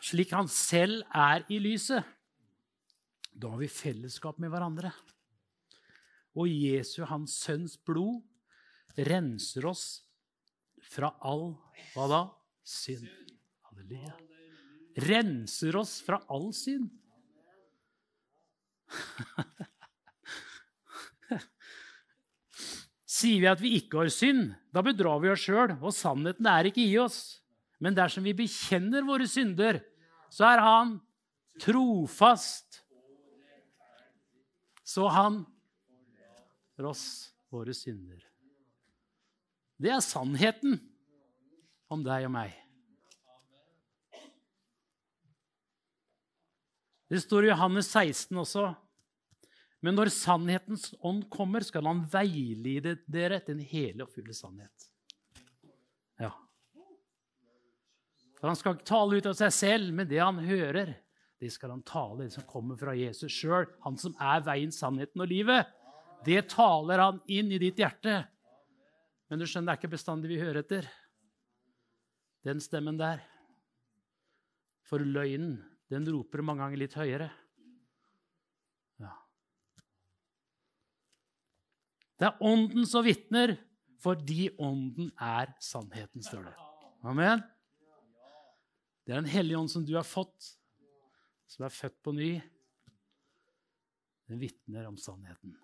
slik 0.04 0.34
han 0.34 0.50
selv 0.50 1.04
er 1.14 1.44
i 1.54 1.60
lyset, 1.62 2.02
da 3.34 3.52
har 3.52 3.62
vi 3.62 3.70
fellesskap 3.70 4.40
med 4.42 4.50
hverandre. 4.54 4.94
Og 6.34 6.50
Jesu, 6.50 7.04
hans 7.06 7.36
sønns 7.44 7.76
blod, 7.78 8.24
renser 8.98 9.68
oss 9.70 9.86
fra 10.94 11.10
all 11.26 11.56
hva 11.94 12.06
da? 12.10 12.22
Synd. 12.64 13.08
Halleluja. 13.68 14.14
Renser 15.10 15.76
oss 15.80 16.02
fra 16.06 16.18
all 16.32 16.54
synd. 16.56 16.90
Sier 23.14 23.40
vi 23.42 23.48
at 23.50 23.62
vi 23.62 23.76
ikke 23.80 23.98
har 24.02 24.10
synd, 24.14 24.54
da 24.74 24.82
bedrar 24.86 25.20
vi 25.24 25.30
oss 25.34 25.44
sjøl, 25.46 25.72
og 25.80 25.94
sannheten 25.96 26.46
er 26.50 26.64
ikke 26.70 26.84
i 26.86 26.98
oss. 27.02 27.20
Men 27.84 27.96
dersom 27.98 28.24
vi 28.26 28.34
bekjenner 28.38 29.02
våre 29.08 29.28
synder, 29.30 29.82
så 30.34 30.44
er 30.50 30.60
Han 30.64 31.02
trofast. 31.62 32.84
Så 34.84 35.08
Han 35.14 35.46
oss 36.84 37.34
våre 37.54 37.74
synder. 37.78 38.33
Det 39.84 39.92
er 39.92 40.04
sannheten 40.04 40.78
om 41.92 42.04
deg 42.06 42.30
og 42.30 42.32
meg. 42.32 42.54
Det 47.12 47.20
står 47.22 47.46
i 47.46 47.52
Johannes 47.52 47.92
16 47.92 48.40
også. 48.42 48.70
Men 49.84 49.98
når 50.00 50.14
sannhetens 50.16 50.94
ånd 51.04 51.26
kommer, 51.32 51.66
skal 51.68 51.84
han 51.90 52.06
veilede 52.10 52.96
dere 53.12 53.42
til 53.44 53.58
en 53.58 53.68
hele 53.68 54.06
og 54.06 54.14
fulle 54.16 54.34
sannhet. 54.34 54.88
Ja. 56.24 56.32
For 58.40 58.48
han 58.48 58.58
skal 58.58 58.78
ikke 58.78 58.88
tale 58.88 59.20
ut 59.20 59.28
av 59.34 59.36
seg 59.42 59.52
selv, 59.54 59.92
men 59.92 60.08
det 60.08 60.24
han 60.24 60.40
hører, 60.48 60.96
det 61.44 61.52
skal 61.52 61.76
han 61.76 61.84
tale, 61.84 62.24
det 62.24 62.38
som 62.38 62.48
kommer 62.48 62.80
fra 62.80 62.96
Jesus 62.96 63.36
sjøl. 63.36 63.68
Han 63.84 64.00
som 64.00 64.16
er 64.16 64.46
veien, 64.48 64.72
sannheten 64.72 65.26
og 65.26 65.28
livet. 65.28 65.68
Det 66.24 66.46
taler 66.56 67.04
han 67.04 67.20
inn 67.28 67.52
i 67.52 67.60
ditt 67.60 67.84
hjerte. 67.84 68.22
Men 69.34 69.42
du 69.42 69.48
skjønner, 69.50 69.72
det 69.72 69.74
er 69.74 69.80
ikke 69.82 69.96
bestandig 69.96 70.30
vi 70.30 70.36
hører 70.38 70.60
etter. 70.62 70.86
Den 72.46 72.60
stemmen 72.62 73.00
der. 73.00 73.24
For 74.86 75.02
løgnen, 75.02 75.56
den 75.90 76.06
roper 76.14 76.44
mange 76.46 76.62
ganger 76.62 76.78
litt 76.84 76.94
høyere. 76.94 77.32
Det 82.22 82.30
er 82.30 82.46
ånden 82.46 82.86
som 82.86 83.08
vitner, 83.10 83.56
fordi 84.06 84.52
ånden 84.62 85.10
er 85.18 85.50
sannheten, 85.66 86.22
står 86.22 86.46
det. 86.52 86.54
Amen. 87.02 87.42
Det 89.02 89.18
er 89.18 89.24
Den 89.26 89.34
hellige 89.34 89.58
ånd 89.58 89.74
som 89.74 89.82
du 89.82 89.96
har 89.98 90.06
fått, 90.06 90.54
som 91.50 91.66
er 91.66 91.74
født 91.74 91.98
på 92.06 92.14
ny. 92.14 92.32
Den 94.30 94.46
vitner 94.46 94.86
om 94.94 95.02
sannheten. 95.02 95.58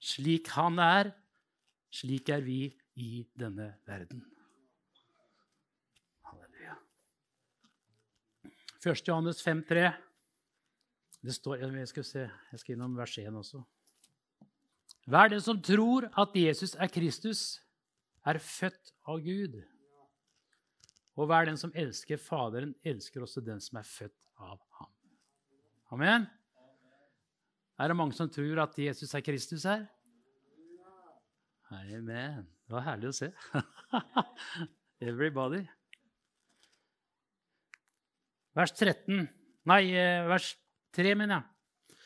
Slik 0.00 0.48
han 0.56 0.80
er, 0.80 1.12
slik 1.92 2.30
er 2.32 2.40
vi 2.44 2.62
i 2.96 3.24
denne 3.38 3.74
verden. 3.88 4.22
Halleluja. 6.30 6.76
1. 8.80 9.02
Johannes 9.08 9.42
5, 9.44 9.64
3. 9.68 9.90
Det 11.20 11.34
står, 11.36 11.66
jeg 11.76 11.88
skal 11.90 12.06
se, 12.08 12.24
jeg 12.52 12.62
skal 12.62 12.78
innom 12.78 12.96
vers 12.96 13.18
1 13.20 13.36
også. 13.36 13.60
Hver 15.10 15.28
den 15.28 15.42
som 15.44 15.60
tror 15.62 16.08
at 16.18 16.36
Jesus 16.36 16.74
er 16.74 16.88
Kristus, 16.92 17.60
er 18.24 18.38
født 18.40 18.92
av 19.08 19.20
Gud. 19.24 19.60
Og 21.16 21.28
hver 21.28 21.48
den 21.48 21.58
som 21.60 21.72
elsker 21.76 22.20
Faderen, 22.20 22.72
elsker 22.84 23.24
også 23.24 23.42
den 23.44 23.60
som 23.60 23.80
er 23.80 23.88
født 23.88 24.28
av 24.38 24.60
ham. 24.78 24.92
Amen? 25.92 26.28
Er 27.80 27.88
det 27.88 27.96
mange 27.96 28.12
som 28.12 28.28
tror 28.28 28.60
at 28.60 28.76
Jesus 28.76 29.14
er 29.16 29.24
Kristus 29.24 29.64
her? 29.64 29.86
Amen. 31.72 32.44
Det 32.66 32.74
var 32.74 32.84
herlig 32.84 33.08
å 33.08 33.16
se. 33.16 33.30
Everybody. 35.10 35.62
Vers 38.58 38.74
13 38.76 39.28
Nei, 39.70 39.82
eh, 39.94 40.26
vers 40.28 40.52
3, 40.96 41.14
mener 41.14 41.38
jeg. 41.38 41.96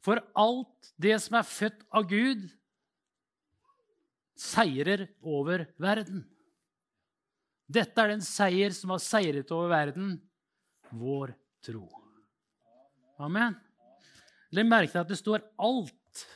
For 0.00 0.22
alt 0.38 0.92
det 1.02 1.16
som 1.20 1.36
er 1.36 1.46
født 1.46 1.82
av 1.94 2.06
Gud, 2.08 2.46
seirer 4.40 5.08
over 5.20 5.66
verden. 5.82 6.22
Dette 7.70 8.02
er 8.02 8.14
den 8.14 8.22
seier 8.24 8.72
som 8.74 8.94
har 8.94 9.02
seiret 9.04 9.50
over 9.54 9.70
verden, 9.74 10.14
vår 10.90 11.34
tro. 11.66 11.84
Amen. 13.20 13.58
Legg 14.50 14.66
merke 14.66 14.92
til 14.92 15.02
at 15.02 15.10
det 15.10 15.18
står 15.20 15.44
alt. 15.62 16.26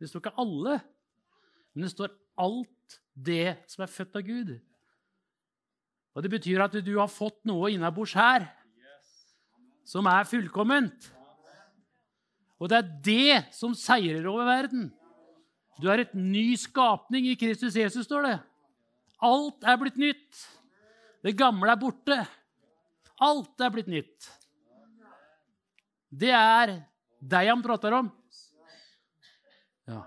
Det 0.00 0.08
står 0.08 0.22
ikke 0.22 0.40
alle, 0.40 0.78
men 1.74 1.84
det 1.84 1.92
står 1.92 2.14
alt 2.40 3.00
det 3.12 3.58
som 3.68 3.84
er 3.84 3.92
født 3.92 4.16
av 4.16 4.24
Gud. 4.24 4.54
Og 6.16 6.22
Det 6.24 6.30
betyr 6.32 6.64
at 6.64 6.74
du 6.84 6.94
har 6.98 7.10
fått 7.12 7.38
noe 7.46 7.70
innabords 7.70 8.16
her 8.18 8.48
som 9.86 10.06
er 10.10 10.28
fullkomment. 10.28 11.10
Og 12.60 12.68
det 12.68 12.78
er 12.78 12.88
det 13.04 13.36
som 13.56 13.76
seirer 13.76 14.26
over 14.28 14.48
verden. 14.48 14.90
Du 15.80 15.88
er 15.88 16.02
et 16.02 16.12
ny 16.14 16.52
skapning 16.60 17.30
i 17.30 17.38
Kristus 17.40 17.76
Jesus, 17.78 18.04
står 18.04 18.26
det. 18.26 18.36
Alt 19.24 19.64
er 19.64 19.78
blitt 19.80 19.96
nytt. 20.00 20.44
Det 21.24 21.36
gamle 21.36 21.72
er 21.72 21.80
borte. 21.80 22.18
Alt 23.20 23.64
er 23.64 23.72
blitt 23.72 23.88
nytt. 23.88 24.28
Det 26.10 26.32
er 26.34 26.74
deg 27.20 27.50
han 27.52 27.62
prater 27.64 27.94
om. 28.00 28.08
Ja. 29.90 30.00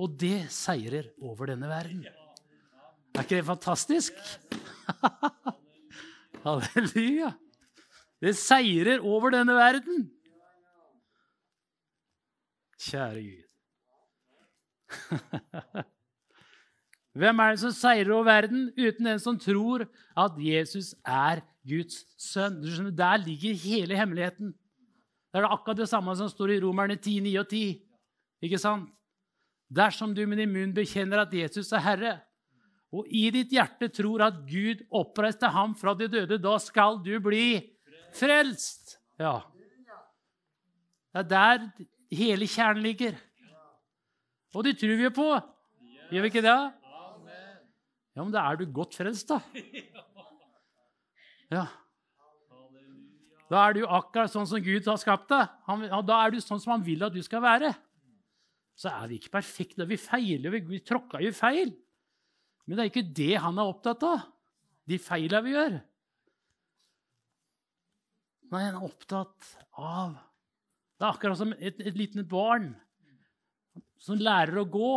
Og 0.00 0.16
det 0.20 0.48
seirer 0.54 1.10
over 1.20 1.52
denne 1.52 1.68
verden. 1.70 2.06
Er 2.06 3.24
ikke 3.24 3.40
det 3.40 3.48
fantastisk? 3.48 4.16
Halleluja. 6.44 7.34
Det 8.20 8.34
seirer 8.36 9.02
over 9.04 9.32
denne 9.34 9.54
verden. 9.56 10.08
Kjære 12.80 13.22
Gud. 13.24 13.46
Hvem 17.20 17.42
er 17.42 17.52
det 17.52 17.60
som 17.60 17.72
seirer 17.74 18.12
over 18.14 18.24
verden 18.28 18.68
uten 18.78 19.08
den 19.10 19.20
som 19.20 19.38
tror 19.38 19.84
at 20.16 20.38
Jesus 20.40 20.94
er 21.04 21.42
Guds 21.66 22.04
sønn? 22.22 22.62
Der 22.96 23.16
ligger 23.24 23.54
hele 23.58 23.98
hemmeligheten. 23.98 24.54
Det 25.30 25.38
er 25.38 25.46
akkurat 25.46 25.78
det 25.78 25.88
samme 25.90 26.14
som 26.18 26.28
står 26.30 26.56
i 26.56 26.60
Romerne 26.64 26.96
10, 26.98 27.20
9 27.28 27.36
og 27.38 27.46
10. 27.48 27.62
Ikke 28.46 28.58
sant? 28.58 28.90
Dersom 29.70 30.14
du 30.16 30.24
med 30.26 30.40
din 30.42 30.50
munn 30.50 30.74
bekjenner 30.74 31.22
at 31.22 31.34
Jesus 31.34 31.70
er 31.76 31.84
Herre, 31.84 32.14
og 32.90 33.06
i 33.06 33.28
ditt 33.30 33.52
hjerte 33.54 33.86
tror 33.94 34.24
at 34.26 34.40
Gud 34.48 34.82
oppreiste 34.90 35.46
ham 35.54 35.76
fra 35.78 35.94
de 35.94 36.08
døde, 36.10 36.40
da 36.42 36.56
skal 36.58 36.98
du 37.04 37.12
bli 37.22 37.60
frelst. 38.18 38.96
Ja. 39.20 39.36
Det 41.14 41.22
er 41.22 41.28
der 41.30 41.68
hele 42.10 42.48
kjernen 42.50 42.82
ligger. 42.82 43.14
Og 44.54 44.66
det 44.66 44.74
tror 44.80 44.96
vi 44.98 45.06
jo 45.06 45.12
på. 45.14 45.28
Gjør 46.10 46.26
vi 46.26 46.32
ikke 46.32 46.42
det? 46.42 46.58
Ja, 48.16 48.24
men 48.24 48.32
da 48.34 48.42
er 48.50 48.58
du 48.58 48.66
godt 48.74 48.98
frelst, 48.98 49.30
da. 49.30 49.38
Ja. 51.50 51.68
Da 53.50 53.64
er 53.66 53.74
du 53.74 53.82
akkurat 53.82 54.30
sånn 54.30 54.46
som 54.46 54.62
Gud 54.62 54.86
har 54.86 54.98
skapt 55.02 55.30
deg. 55.32 55.48
da 56.06 56.18
er 56.22 56.30
du 56.30 56.38
sånn 56.38 56.60
som 56.62 56.76
han 56.76 56.84
vil 56.86 57.02
at 57.02 57.14
du 57.14 57.22
skal 57.26 57.42
være. 57.42 57.72
Så 58.78 58.92
er 58.92 59.08
vi 59.10 59.18
ikke 59.18 59.34
perfekte. 59.34 59.86
Vi 59.90 59.98
feiler, 59.98 60.54
vi, 60.54 60.60
vi 60.76 60.80
tråkka 60.86 61.20
jo 61.20 61.32
feil. 61.34 61.74
Men 62.64 62.76
det 62.76 62.84
er 62.84 62.92
ikke 62.92 63.14
det 63.18 63.32
han 63.42 63.58
er 63.58 63.72
opptatt 63.72 64.06
av. 64.06 64.28
De 64.86 64.98
feila 65.02 65.42
vi 65.42 65.56
gjør. 65.56 65.80
Nei, 68.50 68.62
han 68.64 68.78
er 68.78 68.86
opptatt 68.86 69.50
av 69.78 70.14
Det 70.14 71.06
er 71.06 71.12
akkurat 71.12 71.38
som 71.38 71.52
et, 71.54 71.78
et 71.78 71.98
lite 71.98 72.24
barn 72.26 72.72
som 74.00 74.18
lærer 74.18 74.58
å 74.62 74.66
gå. 74.68 74.94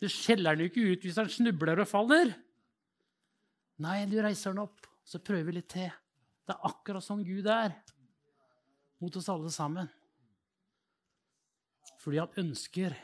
Det 0.00 0.10
skjeller 0.12 0.54
han 0.54 0.64
jo 0.64 0.70
ikke 0.70 0.84
ut 0.88 1.04
hvis 1.06 1.18
han 1.20 1.30
snubler 1.32 1.82
og 1.84 1.88
faller. 1.90 2.32
Nei, 3.80 4.04
du 4.08 4.18
reiser 4.20 4.52
han 4.52 4.64
opp, 4.64 4.88
så 5.04 5.20
prøver 5.24 5.48
vi 5.48 5.58
litt 5.60 5.70
til. 5.72 5.90
Det 6.50 6.56
er 6.56 6.66
akkurat 6.66 7.04
sånn 7.06 7.20
Gud 7.22 7.46
er 7.46 7.76
mot 8.98 9.14
oss 9.14 9.28
alle 9.30 9.52
sammen. 9.54 9.86
Fordi 12.02 12.18
han 12.18 12.40
ønsker 12.42 12.96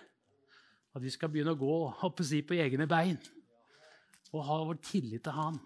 at 0.96 1.04
vi 1.04 1.12
skal 1.14 1.30
begynne 1.30 1.54
å 1.54 1.60
gå 1.60 1.76
oppe 2.08 2.26
si, 2.26 2.40
på 2.42 2.58
egne 2.58 2.88
bein 2.90 3.20
og 4.34 4.42
ha 4.48 4.58
vår 4.66 4.80
tillit 4.82 5.22
til 5.22 5.36
han. 5.36 5.60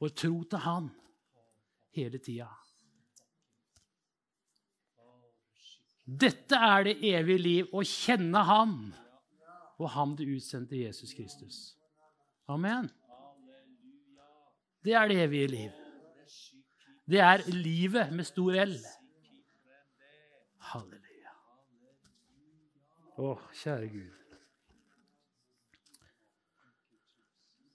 Vår 0.00 0.14
tro 0.16 0.40
til 0.48 0.64
han 0.64 0.88
hele 1.92 2.22
tida. 2.24 2.48
Dette 6.08 6.56
er 6.56 6.88
det 6.88 6.98
evige 7.12 7.44
liv, 7.44 7.68
å 7.68 7.84
kjenne 7.84 8.48
Han 8.48 8.74
og 9.76 9.88
Han 9.92 10.16
du 10.16 10.24
utsendte 10.24 10.80
Jesus 10.80 11.12
Kristus. 11.16 11.62
Amen. 12.48 12.88
Det 14.84 14.96
er 14.96 15.08
det 15.12 15.24
evige 15.28 15.56
liv. 15.58 15.83
Det 17.04 17.20
er 17.20 17.44
livet 17.52 18.12
med 18.16 18.24
stor 18.24 18.54
L. 18.64 18.74
Halleluja. 20.70 21.32
Å, 23.20 23.34
kjære 23.60 23.88
Gud. 23.92 24.20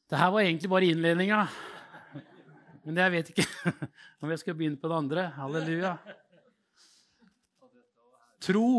Dette 0.09 0.29
var 0.33 0.41
egentlig 0.41 0.71
bare 0.71 0.89
innledninga. 0.89 1.43
Men 2.87 2.97
jeg 3.03 3.13
vet 3.13 3.29
ikke 3.35 3.45
om 4.23 4.33
jeg 4.33 4.41
skal 4.41 4.57
begynne 4.57 4.81
på 4.81 4.89
det 4.89 4.97
andre. 4.97 5.27
Halleluja. 5.37 5.93
Tro. 8.41 8.69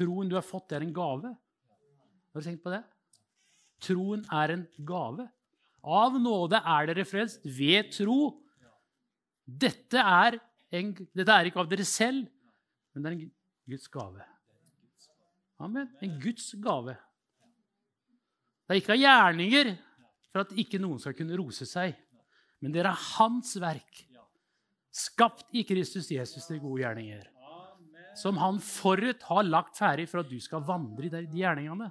Troen 0.00 0.30
du 0.30 0.38
har 0.38 0.46
fått, 0.46 0.72
er 0.72 0.86
en 0.86 0.96
gave. 0.96 1.34
Har 2.30 2.40
du 2.40 2.46
tenkt 2.46 2.64
på 2.64 2.72
det? 2.72 2.80
Troen 3.84 4.24
er 4.32 4.54
en 4.54 4.64
gave. 4.88 5.28
Av 5.84 6.16
nåde 6.16 6.60
er 6.64 6.88
dere 6.88 7.04
frelst 7.08 7.44
ved 7.44 7.92
tro. 7.92 8.38
Dette 9.50 10.02
er, 10.02 10.36
en, 10.78 10.92
dette 11.16 11.36
er 11.36 11.48
ikke 11.48 11.62
av 11.62 11.70
dere 11.70 11.86
selv, 11.88 12.28
men 12.94 13.02
det 13.02 13.10
er 13.10 13.16
en 13.16 13.30
Guds 13.70 13.88
gave. 13.92 14.26
Amen. 15.60 15.88
En 16.00 16.18
Guds 16.22 16.52
gave. 16.62 16.94
Det 18.66 18.76
er 18.76 18.80
ikke 18.80 18.94
av 18.94 19.02
gjerninger 19.02 19.72
for 20.30 20.44
at 20.44 20.54
ikke 20.62 20.78
noen 20.80 21.00
skal 21.02 21.16
kunne 21.18 21.38
rose 21.38 21.66
seg. 21.68 21.96
Men 22.62 22.74
dere 22.74 22.92
er 22.92 23.04
hans 23.16 23.56
verk, 23.60 24.04
skapt 24.90 25.48
i 25.56 25.64
Kristus 25.66 26.10
Jesus 26.12 26.46
til 26.46 26.60
gode 26.62 26.84
gjerninger. 26.84 27.24
Som 28.18 28.40
han 28.42 28.58
forut 28.62 29.22
har 29.28 29.46
lagt 29.46 29.78
ferdig 29.78 30.08
for 30.10 30.22
at 30.22 30.30
du 30.30 30.38
skal 30.42 30.64
vandre 30.66 31.08
i 31.08 31.12
de 31.12 31.24
gjerningene. 31.40 31.90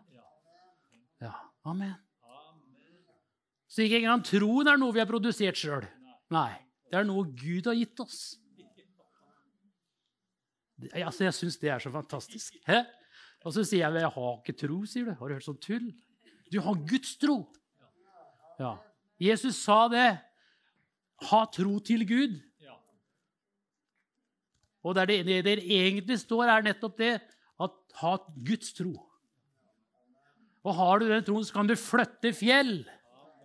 Ja, 1.23 1.33
amen. 1.67 1.95
Så 3.69 3.85
ikke 3.85 3.99
engang 4.01 4.23
troen 4.25 4.67
er 4.71 4.79
noe 4.81 4.95
vi 4.95 5.01
har 5.01 5.09
produsert 5.09 5.59
sjøl. 5.59 5.85
Nei, 6.33 6.51
det 6.89 6.97
er 6.97 7.07
noe 7.07 7.25
Gud 7.37 7.69
har 7.69 7.77
gitt 7.77 8.01
oss. 8.01 8.21
Altså, 10.93 11.25
jeg 11.27 11.35
syns 11.35 11.59
det 11.61 11.71
er 11.73 11.83
så 11.83 11.91
fantastisk. 11.93 12.55
Hæ? 12.67 12.81
Og 13.45 13.55
så 13.55 13.63
sier 13.67 13.85
jeg 13.85 14.03
jeg 14.03 14.13
har 14.15 14.37
ikke 14.39 14.57
tro, 14.59 14.77
sier 14.89 15.09
du. 15.09 15.15
Har 15.15 15.29
du 15.29 15.35
hørt 15.37 15.47
sånn 15.47 15.61
tull? 15.63 15.89
Du 16.49 16.59
har 16.65 16.79
Guds 16.89 17.15
tro. 17.21 17.41
Ja. 18.59 18.75
Jesus 19.21 19.59
sa 19.61 19.85
det. 19.91 20.09
Ha 21.29 21.41
tro 21.51 21.79
til 21.83 22.05
Gud. 22.07 22.39
Og 24.87 24.95
det, 24.95 25.19
det, 25.27 25.41
det 25.43 25.57
egentlig 25.59 26.21
står, 26.21 26.47
er 26.47 26.65
nettopp 26.69 26.95
det 26.99 27.13
at 27.59 27.75
ha 27.99 28.13
Guds 28.47 28.71
tro. 28.77 28.93
Og 30.63 30.75
har 30.75 30.99
du 30.99 31.09
den 31.09 31.25
troen, 31.27 31.43
så 31.43 31.55
kan 31.55 31.67
du 31.67 31.75
flytte 31.79 32.31
fjell. 32.35 32.81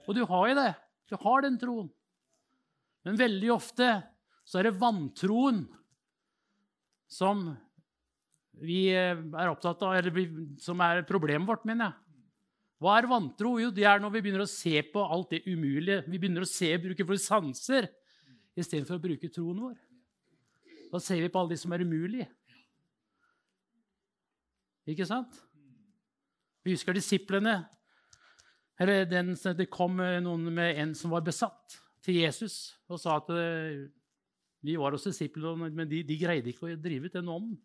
Og 0.07 0.15
du 0.17 0.23
har 0.31 0.49
jo 0.51 0.57
det. 0.59 0.71
Du 1.11 1.17
har 1.21 1.45
den 1.45 1.59
troen. 1.59 1.91
Men 3.05 3.21
veldig 3.21 3.51
ofte 3.53 3.88
så 4.45 4.61
er 4.61 4.69
det 4.69 4.79
vantroen 4.81 5.64
som 7.11 7.47
vi 8.61 8.87
eh, 8.95 9.17
er 9.17 9.51
opptatt 9.51 9.83
av, 9.85 9.97
eller 9.99 10.59
som 10.62 10.81
er 10.85 11.05
problemet 11.09 11.49
vårt, 11.49 11.64
mener 11.69 11.90
jeg. 11.90 12.01
Hva 12.85 12.99
er 12.99 13.09
vantro? 13.09 13.55
Jo, 13.62 13.71
det 13.73 13.87
er 13.88 14.01
når 14.03 14.12
vi 14.12 14.23
begynner 14.25 14.45
å 14.45 14.51
se 14.51 14.77
på 14.93 15.03
alt 15.03 15.31
det 15.33 15.45
umulige. 15.47 16.03
Vi 16.05 16.19
begynner 16.19 16.45
å 16.45 16.49
se 16.49 16.69
og 16.75 16.83
bruke 16.85 17.07
våre 17.07 17.23
sanser 17.23 17.88
istedenfor 18.59 18.99
å 18.99 19.05
bruke 19.05 19.31
troen 19.33 19.62
vår. 19.62 19.77
Da 20.93 21.01
ser 21.03 21.23
vi 21.23 21.31
på 21.33 21.40
alle 21.40 21.55
de 21.55 21.61
som 21.62 21.73
er 21.75 21.85
umulige. 21.87 22.27
Ikke 24.90 25.07
sant? 25.09 25.38
Vi 26.64 26.75
husker 26.75 26.97
disiplene. 26.97 27.62
Eller 28.81 29.09
den, 29.09 29.33
Det 29.35 29.71
kom 29.71 29.97
noen 29.97 30.51
med 30.53 30.79
en 30.83 30.95
som 30.99 31.14
var 31.14 31.25
besatt, 31.25 31.79
til 32.05 32.21
Jesus 32.21 32.75
og 32.90 33.01
sa 33.01 33.19
at 33.21 33.31
eh, 33.35 33.85
vi 34.64 34.77
var 34.81 34.97
hos 34.97 35.05
disiplene, 35.05 35.69
men 35.73 35.88
de, 35.88 36.03
de 36.07 36.17
greide 36.21 36.53
ikke 36.53 36.71
å 36.71 36.77
drive 36.81 37.11
ut 37.11 37.17
den 37.17 37.31
ånden. 37.33 37.59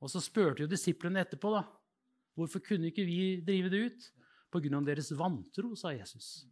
Og 0.00 0.08
så 0.08 0.22
spurte 0.24 0.64
jo 0.64 0.70
disiplene 0.70 1.20
etterpå 1.24 1.52
da, 1.52 1.66
Hvorfor 2.38 2.62
kunne 2.64 2.88
ikke 2.88 3.04
vi 3.04 3.20
drive 3.44 3.68
det 3.68 3.80
ut? 3.90 4.06
Pga. 4.50 4.80
deres 4.86 5.10
vantro, 5.14 5.74
sa 5.76 5.92
Jesus. 5.92 6.46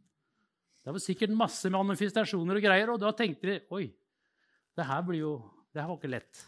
Det 0.84 0.92
var 0.92 1.02
sikkert 1.02 1.34
masse 1.34 1.70
manifestasjoner 1.72 2.58
og 2.58 2.64
greier, 2.64 2.92
og 2.92 3.00
da 3.00 3.10
tenkte 3.16 3.48
de 3.48 3.56
oi, 3.74 3.88
det 4.76 4.86
her, 4.86 5.02
blir 5.06 5.22
jo, 5.22 5.32
det 5.72 5.82
her 5.82 5.88
var 5.88 5.98
ikke 5.98 6.12
lett. 6.12 6.42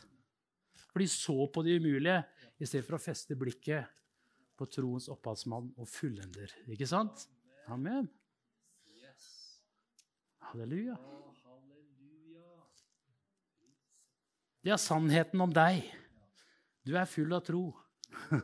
For 0.91 1.03
de 1.03 1.09
så 1.11 1.49
på 1.51 1.65
det 1.67 1.79
umulige 1.81 2.21
i 2.61 2.69
stedet 2.69 2.87
for 2.87 2.99
å 2.99 3.03
feste 3.03 3.39
blikket 3.39 3.91
på 4.59 4.69
troens 4.71 5.09
opphavsmann 5.11 5.73
og 5.81 5.89
fullender. 5.89 6.53
Ikke 6.71 6.89
sant? 6.91 7.27
Amen. 7.73 8.11
Halleluja. 10.51 10.97
Det 14.61 14.73
er 14.75 14.81
sannheten 14.83 15.41
om 15.41 15.53
deg. 15.55 15.85
Du 16.85 16.97
er 16.99 17.09
full 17.09 17.33
av 17.33 17.45
tro. 17.47 17.63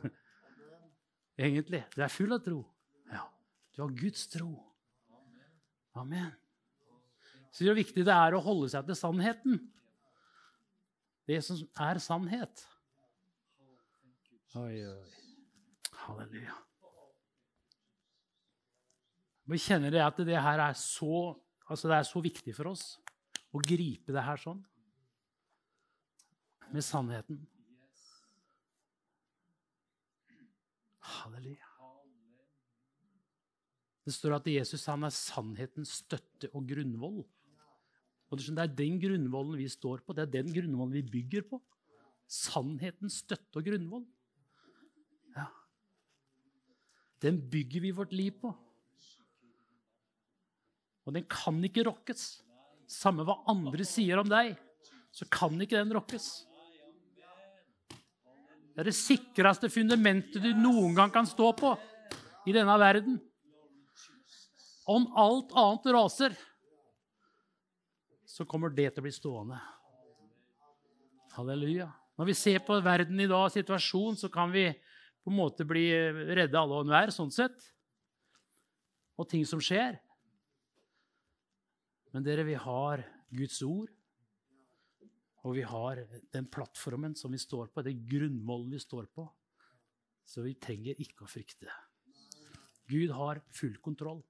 Egentlig. 1.37 1.83
Du 1.93 2.01
er 2.01 2.13
full 2.13 2.33
av 2.33 2.41
tro. 2.45 2.61
Ja. 3.11 3.25
Du 3.75 3.83
har 3.83 3.93
Guds 3.99 4.23
tro. 4.31 4.53
Amen. 5.97 6.31
Så 7.51 7.65
det 7.65 7.73
er 7.73 7.79
viktig 7.79 8.05
det 8.05 8.13
er 8.13 8.37
å 8.37 8.43
holde 8.45 8.69
seg 8.71 8.87
til 8.87 8.97
sannheten. 8.97 9.59
Det 11.27 11.41
som 11.43 11.59
er 11.83 11.99
sannhet. 12.01 12.63
Oi, 14.57 14.79
oi. 14.87 15.11
Halleluja. 16.05 16.55
Vi 19.47 19.59
kjenner 19.63 19.91
det 19.93 20.03
at 20.03 20.17
det 20.27 20.39
her 20.43 20.61
er 20.63 20.75
så, 20.79 21.35
altså 21.67 21.91
det 21.91 21.99
er 21.99 22.07
så 22.07 22.23
viktig 22.23 22.55
for 22.55 22.71
oss 22.71 22.97
å 23.55 23.61
gripe 23.63 24.13
det 24.15 24.23
her 24.23 24.39
sånn. 24.41 24.59
Med 26.73 26.83
sannheten. 26.83 27.39
Halleluja. 31.07 31.67
Det 34.07 34.13
står 34.15 34.37
at 34.37 34.45
Jesus 34.47 34.85
han 34.87 35.03
er 35.03 35.11
sannhetens 35.11 35.97
støtte 36.01 36.47
og 36.55 36.67
grunnvoll. 36.69 37.25
Og 38.27 38.39
Det 38.39 38.59
er 38.59 38.71
den 38.71 38.99
grunnvollen 38.99 39.57
vi 39.59 39.67
står 39.71 40.03
på, 40.03 40.13
det 40.15 40.25
er 40.25 40.43
den 40.43 40.51
grunnvollen 40.51 40.95
vi 40.95 41.03
bygger 41.03 41.43
på. 41.47 41.59
Sannhetens 42.27 43.21
støtte 43.23 43.59
og 43.59 43.67
grunnvoll. 43.67 44.05
Ja. 45.35 45.47
Den 47.23 47.39
bygger 47.51 47.83
vi 47.83 47.91
vårt 47.95 48.11
liv 48.11 48.35
på. 48.39 48.51
Og 51.07 51.15
den 51.15 51.23
kan 51.31 51.57
ikke 51.63 51.85
rokkes. 51.87 52.41
Samme 52.87 53.23
hva 53.27 53.39
andre 53.51 53.85
sier 53.87 54.19
om 54.19 54.27
deg, 54.27 54.55
så 55.11 55.27
kan 55.31 55.55
ikke 55.63 55.79
den 55.79 55.95
rokkes. 55.95 56.27
Det 58.75 58.83
er 58.83 58.89
det 58.91 58.95
sikreste 58.95 59.71
fundamentet 59.73 60.43
du 60.43 60.51
noen 60.53 60.93
gang 60.95 61.11
kan 61.11 61.27
stå 61.27 61.49
på 61.57 61.71
i 62.47 62.53
denne 62.55 62.75
verden. 62.79 63.17
Om 64.87 65.07
alt 65.19 65.55
annet 65.57 65.89
raser, 65.95 66.35
så 68.27 68.45
kommer 68.47 68.71
det 68.71 68.91
til 68.91 69.01
å 69.01 69.07
bli 69.07 69.15
stående. 69.15 69.57
Halleluja. 71.33 71.89
Når 72.17 72.29
vi 72.29 72.35
ser 72.37 72.61
på 72.65 72.77
verden 72.85 73.19
i 73.21 73.27
dag, 73.29 73.49
situasjonen, 73.53 74.19
så 74.19 74.29
kan 74.31 74.53
vi 74.53 74.69
på 74.71 75.31
en 75.33 75.37
måte 75.37 75.65
bli 75.67 75.89
redde 76.37 76.59
alle 76.59 76.77
og 76.77 76.85
enhver, 76.85 77.11
sånn 77.13 77.33
sett. 77.33 77.57
Og 79.17 79.27
ting 79.29 79.43
som 79.49 79.61
skjer. 79.63 79.97
Men 82.17 82.25
dere, 82.25 82.47
vi 82.47 82.55
har 82.57 83.03
Guds 83.29 83.59
ord. 83.61 83.91
Og 85.45 85.53
vi 85.53 85.61
har 85.69 85.99
den 86.33 86.47
plattformen 86.49 87.13
som 87.13 87.29
vi 87.29 87.37
står 87.37 87.69
på, 87.69 87.83
det 87.85 87.93
grunnmålet 88.09 88.73
vi 88.73 88.79
står 88.81 89.05
på. 89.13 89.27
Så 90.25 90.41
vi 90.41 90.55
trenger 90.57 90.97
ikke 90.97 91.27
å 91.27 91.29
frykte. 91.29 91.69
Gud 92.89 93.13
har 93.13 93.43
full 93.53 93.77
kontroll. 93.85 94.25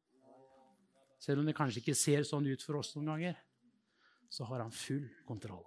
Selv 1.15 1.39
om 1.39 1.47
det 1.47 1.55
kanskje 1.55 1.79
ikke 1.79 1.95
ser 1.95 2.27
sånn 2.27 2.51
ut 2.51 2.67
for 2.67 2.81
oss 2.81 2.91
noen 2.97 3.13
ganger, 3.13 3.39
så 4.27 4.43
har 4.51 4.65
han 4.65 4.75
full 4.75 5.07
kontroll. 5.23 5.63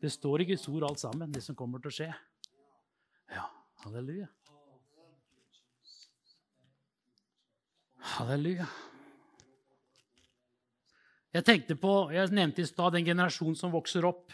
Det 0.00 0.08
står 0.16 0.40
i 0.40 0.50
Guds 0.54 0.64
ord 0.72 0.88
alt 0.88 1.04
sammen, 1.04 1.28
det 1.36 1.44
som 1.44 1.58
kommer 1.58 1.84
til 1.84 1.92
å 1.92 1.96
skje. 2.00 2.12
Ja, 3.36 3.50
halleluja. 3.84 4.32
Halleluja. 8.16 8.72
Jeg 11.38 11.44
tenkte 11.46 11.76
på, 11.78 12.08
jeg 12.10 12.32
nevnte 12.34 12.64
i 12.64 12.66
stad 12.66 12.96
den 12.96 13.04
generasjonen 13.06 13.54
som 13.54 13.70
vokser 13.70 14.02
opp. 14.08 14.32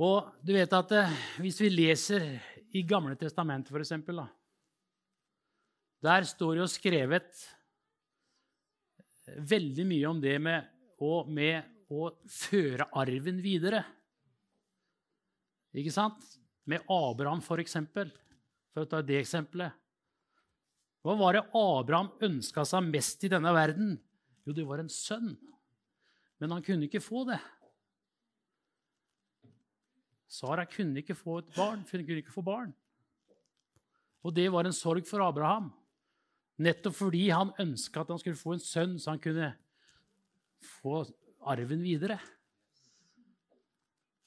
Og 0.00 0.30
du 0.40 0.54
vet 0.56 0.72
at 0.72 0.94
eh, 0.96 1.18
Hvis 1.44 1.58
vi 1.60 1.68
leser 1.68 2.24
i 2.72 2.80
Gamle 2.88 3.18
testamentet, 3.20 3.68
f.eks., 3.68 3.92
der 6.00 6.24
står 6.24 6.54
det 6.56 6.62
jo 6.62 6.70
skrevet 6.72 7.44
veldig 9.52 9.84
mye 9.90 10.08
om 10.08 10.24
det 10.24 10.38
med 10.40 10.70
å, 10.96 11.26
med 11.28 11.68
å 11.92 12.14
føre 12.24 12.88
arven 12.96 13.44
videre. 13.44 13.84
Ikke 15.76 15.92
sant? 15.92 16.24
Med 16.64 16.86
Abraham, 16.88 17.44
for, 17.44 17.60
for 17.60 18.86
å 18.86 18.88
ta 18.88 19.04
det 19.04 19.20
eksempelet. 19.20 19.76
Hva 21.04 21.20
var 21.20 21.36
det 21.36 21.48
Abraham 21.52 22.14
ønska 22.24 22.64
seg 22.64 22.88
mest 22.88 23.28
i 23.28 23.36
denne 23.36 23.52
verden? 23.52 23.98
Jo, 24.46 24.54
det 24.56 24.66
var 24.66 24.82
en 24.82 24.92
sønn. 24.92 25.34
Men 26.40 26.54
han 26.54 26.64
kunne 26.64 26.86
ikke 26.88 27.02
få 27.04 27.24
det. 27.28 27.40
Sara 30.30 30.64
kunne 30.70 31.02
ikke 31.02 31.16
få 31.18 31.40
et 31.40 31.50
barn, 31.56 31.82
hun 31.82 32.04
kunne 32.06 32.22
ikke 32.22 32.32
få 32.32 32.44
barn. 32.46 32.72
Og 34.22 34.34
det 34.36 34.46
var 34.52 34.68
en 34.68 34.76
sorg 34.76 35.06
for 35.08 35.24
Abraham. 35.24 35.72
Nettopp 36.60 36.96
fordi 36.98 37.24
han 37.32 37.54
ønska 37.60 38.02
at 38.02 38.12
han 38.12 38.20
skulle 38.20 38.38
få 38.38 38.54
en 38.54 38.62
sønn, 38.62 38.98
så 39.00 39.14
han 39.14 39.22
kunne 39.22 39.54
få 40.80 41.02
arven 41.40 41.82
videre. 41.82 42.18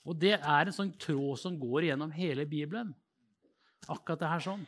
Og 0.04 0.17
det 0.19 0.36
er 0.36 0.67
en 0.67 0.76
sånn 0.76 0.91
tråd 0.99 1.39
som 1.39 1.60
går 1.60 1.88
gjennom 1.88 2.12
hele 2.12 2.45
Bibelen. 2.49 2.91
Akkurat 3.88 4.19
det 4.19 4.32
her 4.32 4.43
sånn. 4.43 4.65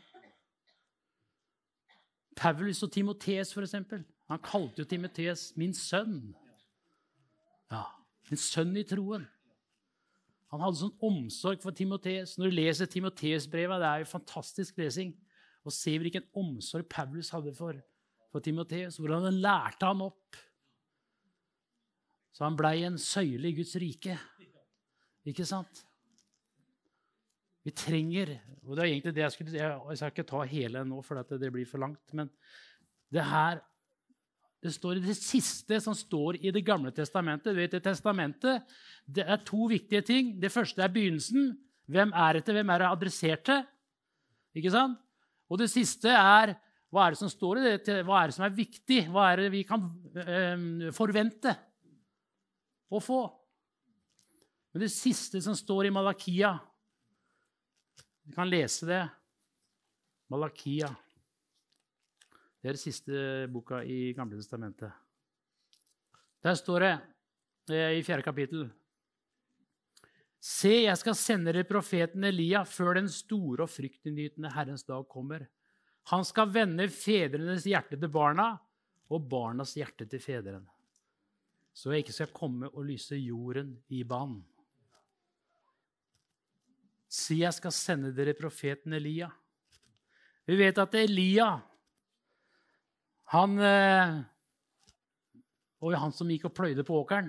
Paulus 2.35 2.83
og 2.85 2.91
Timotees, 2.91 3.51
for 3.55 3.65
eksempel. 3.65 4.05
Han 4.31 4.41
kalte 4.41 4.81
jo 4.81 4.89
Timotees 4.89 5.53
'min 5.57 5.73
sønn'. 5.73 6.33
Ja, 7.71 7.83
min 8.29 8.41
sønn 8.41 8.75
i 8.77 8.83
troen. 8.83 9.27
Han 10.53 10.63
hadde 10.63 10.79
sånn 10.79 11.03
omsorg 11.03 11.61
for 11.61 11.75
Timotees. 11.75 12.37
Når 12.37 12.49
du 12.49 12.55
leser 12.55 12.89
Timotees-brevet, 12.89 13.81
det 13.81 13.89
er 13.89 14.03
jo 14.03 14.11
fantastisk 14.13 14.77
lesing, 14.77 15.13
og 15.65 15.73
ser 15.73 15.99
hvilken 15.99 16.25
omsorg 16.37 16.87
Paulus 16.89 17.31
hadde 17.33 17.53
for, 17.57 17.77
for 18.31 18.39
Timotees, 18.45 18.97
hvordan 19.01 19.27
han 19.27 19.41
lærte 19.41 19.89
han 19.89 20.05
opp. 20.05 20.37
Så 22.31 22.45
han 22.45 22.57
blei 22.59 22.83
en 22.85 22.97
søyle 23.01 23.49
i 23.49 23.55
Guds 23.57 23.75
rike. 23.81 24.17
Ikke 25.25 25.45
sant? 25.47 25.85
Vi 27.65 27.73
trenger 27.73 28.35
og 28.65 28.75
det 28.75 28.83
er 28.83 28.89
egentlig 28.91 29.13
det 29.15 29.23
Jeg 29.23 29.33
skulle, 29.33 29.53
jeg 29.57 29.97
skal 29.97 30.11
ikke 30.11 30.29
ta 30.29 30.41
hele 30.49 30.83
nå, 30.85 31.01
for 31.05 31.21
det 31.21 31.51
blir 31.53 31.65
for 31.69 31.81
langt. 31.81 32.13
Men 32.13 32.29
det 33.13 33.25
her 33.25 33.61
det 34.63 34.71
står 34.73 34.97
i 34.97 35.05
det 35.05 35.15
siste 35.17 35.77
som 35.83 35.93
står 35.93 36.39
i 36.41 36.51
Det 36.51 36.63
gamle 36.65 36.91
testamentet. 36.95 37.53
Du 37.53 37.59
vet, 37.59 37.71
det 37.71 37.83
testamentet 37.85 38.63
det 39.05 39.25
er 39.27 39.43
to 39.45 39.67
viktige 39.69 40.01
ting. 40.01 40.35
Det 40.41 40.51
første 40.51 40.81
er 40.81 40.93
begynnelsen. 40.93 41.51
Hvem 41.85 42.13
er 42.17 42.33
det 42.33 42.45
til? 42.45 42.57
Hvem 42.57 42.69
er 42.73 42.81
det 42.81 42.89
adressert 42.89 43.43
til? 43.45 43.65
Ikke 44.57 44.71
sant? 44.73 44.97
Og 45.51 45.59
det 45.61 45.69
siste 45.69 46.09
er 46.09 46.55
hva 46.89 47.05
er 47.05 47.13
det 47.13 47.19
som 47.19 47.29
står 47.29 47.59
i 47.59 47.63
det? 47.65 47.95
Hva 48.07 48.21
er 48.21 48.31
det 48.31 48.37
som 48.37 48.45
er 48.47 48.55
viktig? 48.55 49.01
Hva 49.11 49.27
er 49.31 49.43
det 49.43 49.49
vi 49.53 49.65
kan 49.67 49.83
øh, 49.83 50.91
forvente 50.95 51.51
å 52.87 53.01
få? 53.03 53.19
Men 54.71 54.85
det 54.85 54.91
siste 54.93 55.41
som 55.43 55.55
står 55.55 55.89
i 55.89 55.93
Malakia 55.93 56.53
Vi 58.25 58.33
kan 58.33 58.49
lese 58.49 58.87
det. 58.89 59.03
Malakia. 60.31 60.89
Det 62.65 62.71
er 62.71 62.77
den 62.79 62.81
siste 62.81 63.17
boka 63.53 63.77
i 63.85 64.09
Gamle 64.17 64.39
testamentet. 64.39 64.89
Der 66.41 66.55
står 66.57 66.81
det 66.81 66.93
eh, 67.69 67.99
i 67.99 68.01
fjerde 68.01 68.25
kapittel 68.25 68.63
Se, 70.41 70.71
jeg 70.87 70.97
skal 70.97 71.13
sende 71.13 71.53
dere 71.53 71.67
profeten 71.69 72.25
Elia 72.25 72.63
før 72.65 72.97
den 72.97 73.09
store 73.13 73.67
og 73.67 73.69
fryktinngytende 73.69 74.49
Herrens 74.49 74.81
dag 74.87 75.05
kommer. 75.05 75.43
Han 76.09 76.25
skal 76.25 76.49
vende 76.55 76.87
fedrenes 76.89 77.67
hjerte 77.69 77.99
til 78.01 78.09
barna 78.09 78.47
og 79.13 79.29
barnas 79.29 79.75
hjerte 79.77 80.09
til 80.09 80.25
fedrene. 80.25 80.65
Så 81.69 81.93
jeg 81.93 82.07
ikke 82.07 82.17
skal 82.17 82.33
komme 82.33 82.73
og 82.73 82.89
lyse 82.89 83.21
jorden 83.21 83.75
i 83.93 84.01
banen. 84.01 84.41
Se, 87.05 87.37
jeg 87.43 87.53
skal 87.61 87.77
sende 87.77 88.09
dere 88.17 88.33
profeten 88.33 88.97
Elia. 88.97 89.29
Vi 90.49 90.57
vet 90.65 90.81
at 90.81 91.01
Elia 91.05 91.53
han 93.33 93.57
var 93.57 94.23
Og 95.81 95.93
han 95.97 96.13
som 96.13 96.29
gikk 96.31 96.47
og 96.49 96.53
pløyde 96.55 96.85
på 96.85 96.95
åkeren. 96.97 97.27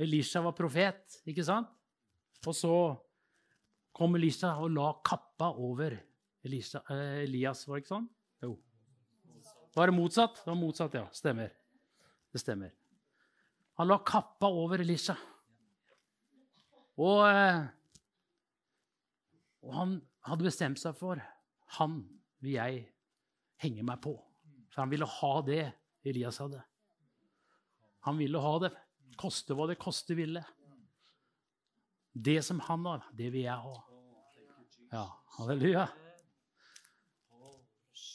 Elisha 0.00 0.40
var 0.44 0.54
profet, 0.56 1.16
ikke 1.28 1.44
sant? 1.44 1.68
Og 2.46 2.54
så 2.54 2.74
kom 3.96 4.14
Elisha 4.16 4.52
og 4.62 4.70
la 4.72 4.92
kappa 5.04 5.50
over 5.58 5.96
Elisha, 6.46 6.80
eh, 6.88 7.24
Elias, 7.26 7.66
var 7.68 7.76
det 7.76 7.84
ikke 7.84 7.94
sånn? 7.94 8.06
Jo. 8.42 8.54
Var 9.76 9.90
det 9.90 9.96
motsatt? 9.96 10.38
Det 10.40 10.48
var 10.48 10.56
motsatt, 10.56 10.94
ja. 10.96 11.04
Stemmer. 11.12 11.50
Det 12.32 12.40
stemmer. 12.40 12.72
Han 13.76 13.88
la 13.88 13.98
kappa 13.98 14.48
over 14.48 14.80
Elisha. 14.80 15.16
Og, 17.00 17.20
eh, 17.28 17.66
og 19.62 19.74
han 19.74 20.00
hadde 20.26 20.44
bestemt 20.44 20.80
seg 20.80 20.96
for 20.96 21.20
Han 21.78 22.00
vil 22.42 22.56
jeg 22.56 22.80
henge 23.62 23.84
meg 23.86 24.00
på. 24.02 24.16
For 24.70 24.84
han 24.84 24.92
ville 24.92 25.08
ha 25.08 25.32
det 25.46 25.64
Elias 26.06 26.38
hadde. 26.40 26.62
Han 28.06 28.18
ville 28.20 28.40
ha 28.40 28.52
det. 28.62 28.70
Koste 29.20 29.56
hva 29.56 29.66
det 29.68 29.78
koste 29.80 30.16
ville. 30.16 30.42
Det 32.12 32.40
som 32.42 32.60
han 32.66 32.86
har, 32.88 33.04
det 33.14 33.28
vil 33.34 33.44
jeg 33.44 33.58
ha. 33.60 33.74
Ja, 34.90 35.04
halleluja. 35.36 35.84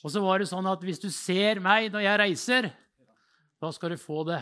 Og 0.06 0.12
så 0.14 0.22
var 0.22 0.42
det 0.42 0.50
sånn 0.50 0.68
at 0.70 0.84
hvis 0.86 1.00
du 1.02 1.08
ser 1.14 1.62
meg 1.64 1.88
når 1.94 2.04
jeg 2.04 2.22
reiser, 2.22 2.68
da 3.62 3.72
skal 3.74 3.96
du 3.96 4.02
få 4.02 4.24
det. 4.28 4.42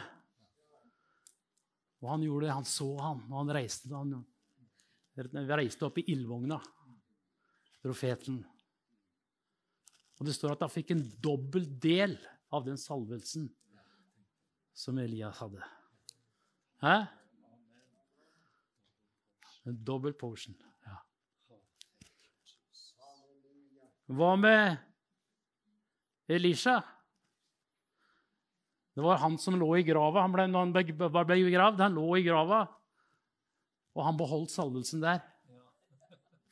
Og 2.04 2.10
han 2.12 2.24
gjorde 2.26 2.48
det. 2.48 2.56
Han 2.58 2.68
så 2.68 2.90
han, 3.00 3.22
og 3.30 3.38
han 3.40 3.54
reiste, 3.56 3.92
han 3.94 5.52
reiste 5.56 5.88
opp 5.88 6.02
i 6.02 6.08
ildvogna, 6.12 6.58
profeten. 7.84 8.42
Og 10.20 10.28
det 10.28 10.36
står 10.38 10.54
at 10.56 10.64
han 10.66 10.72
fikk 10.72 10.94
en 10.94 11.04
dobbel 11.24 11.66
del 11.82 12.16
av 12.54 12.66
den 12.68 12.78
salvelsen 12.78 13.48
som 14.78 14.98
Elias 15.02 15.40
hadde. 15.42 15.62
Hæ? 16.84 16.96
En 19.70 19.78
dobbel 19.88 20.14
potion. 20.20 20.56
Ja. 20.86 20.98
Hva 24.12 24.34
med 24.38 24.82
Elisha? 26.28 26.82
Det 28.94 29.02
var 29.02 29.22
han 29.24 29.38
som 29.42 29.56
lå 29.58 29.70
i 29.80 29.86
grava. 29.88 30.22
Han 30.22 30.34
ble, 30.36 30.46
når 30.52 30.68
han 30.68 30.74
ble, 30.76 31.38
gravd, 31.50 31.82
han 31.82 31.96
lå 31.96 32.10
i 32.20 32.26
grava. 32.28 32.66
Og 33.98 34.06
han 34.06 34.20
beholdt 34.20 34.54
salvelsen 34.54 35.02
der. 35.02 35.24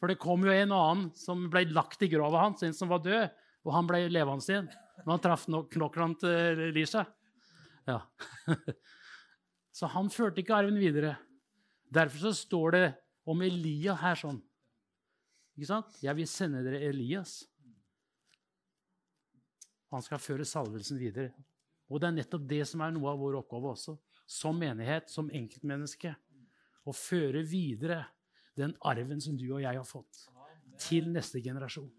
For 0.02 0.10
det 0.10 0.18
kom 0.22 0.42
jo 0.48 0.54
en 0.54 0.74
annen 0.74 1.10
som 1.14 1.44
ble 1.54 1.68
lagt 1.70 2.02
i 2.02 2.10
grava 2.10 2.48
hans, 2.48 2.64
en 2.66 2.74
som 2.74 2.90
var 2.90 3.04
død. 3.06 3.30
Og 3.66 3.74
han 3.76 3.90
ble 3.90 4.06
levende 4.10 4.48
igjen 4.48 4.70
når 5.02 5.12
han 5.12 5.24
traff 5.24 5.46
knoklene 5.74 6.18
til 6.22 6.64
Elisha. 6.70 7.06
Ja. 7.90 8.00
Så 9.78 9.90
han 9.90 10.12
førte 10.14 10.44
ikke 10.44 10.58
arven 10.58 10.78
videre. 10.78 11.16
Derfor 11.92 12.28
så 12.28 12.32
står 12.36 12.76
det 12.76 12.86
om 13.28 13.42
Elia 13.44 13.96
her 14.00 14.20
sånn. 14.20 14.38
Ikke 15.56 15.70
sant? 15.70 15.96
Jeg 16.04 16.16
vil 16.18 16.28
sende 16.30 16.62
dere 16.66 16.82
Elias. 16.90 17.42
Han 19.92 20.04
skal 20.04 20.22
føre 20.24 20.48
salvelsen 20.48 21.00
videre. 21.00 21.32
Og 21.92 22.00
det 22.00 22.08
er 22.08 22.16
nettopp 22.16 22.46
det 22.48 22.62
som 22.70 22.84
er 22.84 22.94
noe 22.96 23.12
av 23.12 23.20
vår 23.20 23.42
oppgave 23.42 23.74
også, 23.74 23.98
som 24.24 24.60
menighet, 24.60 25.12
som 25.12 25.28
enkeltmenneske. 25.28 26.14
Å 26.88 26.96
føre 26.96 27.44
videre 27.48 28.06
den 28.58 28.76
arven 28.88 29.20
som 29.24 29.36
du 29.40 29.50
og 29.52 29.60
jeg 29.64 29.76
har 29.76 29.88
fått, 29.88 30.26
til 30.80 31.12
neste 31.12 31.44
generasjon. 31.44 31.92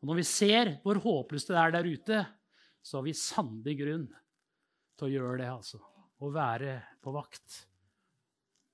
Og 0.00 0.08
når 0.08 0.20
vi 0.20 0.26
ser 0.26 0.74
hvor 0.84 1.00
håpløst 1.02 1.52
det 1.52 1.58
er 1.60 1.74
der 1.74 1.88
ute, 1.88 2.20
så 2.80 2.98
har 2.98 3.04
vi 3.04 3.16
sannelig 3.16 3.76
grunn 3.82 4.06
til 4.96 5.08
å 5.08 5.12
gjøre 5.12 5.40
det. 5.42 5.48
altså. 5.52 5.80
Å 6.20 6.30
være 6.32 6.76
på 7.00 7.12
vakt. 7.12 7.58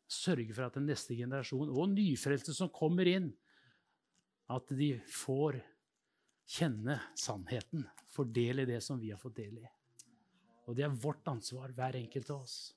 Sørge 0.07 0.55
for 0.55 0.69
at 0.69 0.79
den 0.79 0.87
neste 0.87 1.17
generasjon, 1.19 1.71
og 1.71 1.91
nyfrelste 1.95 2.55
som 2.55 2.71
kommer 2.75 3.09
inn, 3.11 3.33
at 4.51 4.71
de 4.79 4.93
får 5.11 5.59
kjenne 6.47 7.01
sannheten. 7.19 7.89
fordele 8.17 8.65
det 8.65 8.79
som 8.81 9.01
vi 9.01 9.11
har 9.11 9.19
fått 9.21 9.37
del 9.37 9.59
i. 9.59 9.67
Og 10.67 10.77
det 10.77 10.87
er 10.87 10.95
vårt 10.95 11.27
ansvar, 11.29 11.75
hver 11.75 11.99
enkelt 11.99 12.31
av 12.31 12.47
oss. 12.47 12.73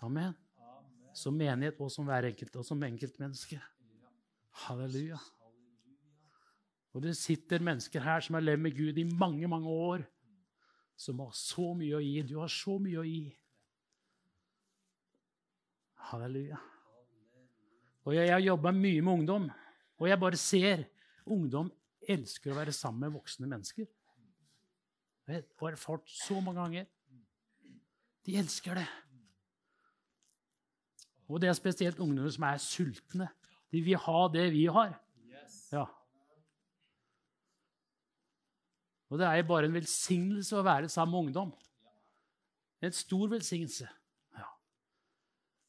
Amen. 0.00 0.32
Som 1.12 1.36
menighet 1.36 1.80
og 1.82 1.90
som 1.92 2.06
hver 2.08 2.30
enkelt, 2.30 2.56
og 2.56 2.64
som 2.64 2.82
enkeltmenneske. 2.86 3.60
Halleluja. 4.64 5.18
Og 6.94 7.04
det 7.04 7.14
sitter 7.18 7.62
mennesker 7.62 8.02
her 8.02 8.22
som 8.24 8.34
har 8.34 8.44
levd 8.44 8.64
med 8.64 8.76
Gud 8.76 8.98
i 8.98 9.06
mange, 9.06 9.48
mange 9.48 9.68
år, 9.68 10.02
som 10.98 11.20
har 11.22 11.30
så 11.36 11.70
mye 11.78 11.96
å 11.96 12.02
gi. 12.02 12.16
Du 12.26 12.36
har 12.40 12.50
så 12.50 12.76
mye 12.82 12.98
å 13.00 13.06
gi. 13.06 13.22
Halleluja. 16.10 16.58
Og 18.08 18.16
jeg 18.16 18.32
har 18.32 18.42
jobba 18.42 18.72
mye 18.74 19.04
med 19.04 19.12
ungdom, 19.12 19.46
og 20.00 20.08
jeg 20.08 20.20
bare 20.20 20.40
ser 20.40 20.86
ungdom 21.30 21.70
elsker 22.10 22.50
å 22.50 22.58
være 22.58 22.74
sammen 22.74 23.06
med 23.06 23.14
voksne 23.14 23.46
mennesker. 23.46 23.86
Jeg 25.30 25.44
har 25.60 25.76
erfart 25.76 26.08
så 26.10 26.40
mange 26.42 26.58
ganger. 26.58 26.88
De 28.26 28.34
elsker 28.40 28.80
det. 28.80 28.88
Og 31.30 31.38
det 31.38 31.48
er 31.48 31.54
spesielt 31.54 32.00
ungdommer 32.02 32.32
som 32.34 32.48
er 32.48 32.58
sultne. 32.58 33.28
De 33.70 33.84
vil 33.86 34.00
ha 34.02 34.20
det 34.34 34.48
vi 34.50 34.64
har. 34.66 34.96
Ja. 35.70 35.86
Og 39.10 39.18
det 39.18 39.26
er 39.26 39.46
bare 39.46 39.66
en 39.66 39.74
velsignelse 39.74 40.54
å 40.58 40.66
være 40.66 40.90
sammen 40.90 41.16
med 41.16 41.28
ungdom. 41.28 41.50
En 42.80 42.94
stor 42.94 43.26
velsignelse. 43.32 43.88
Ja. 44.38 44.46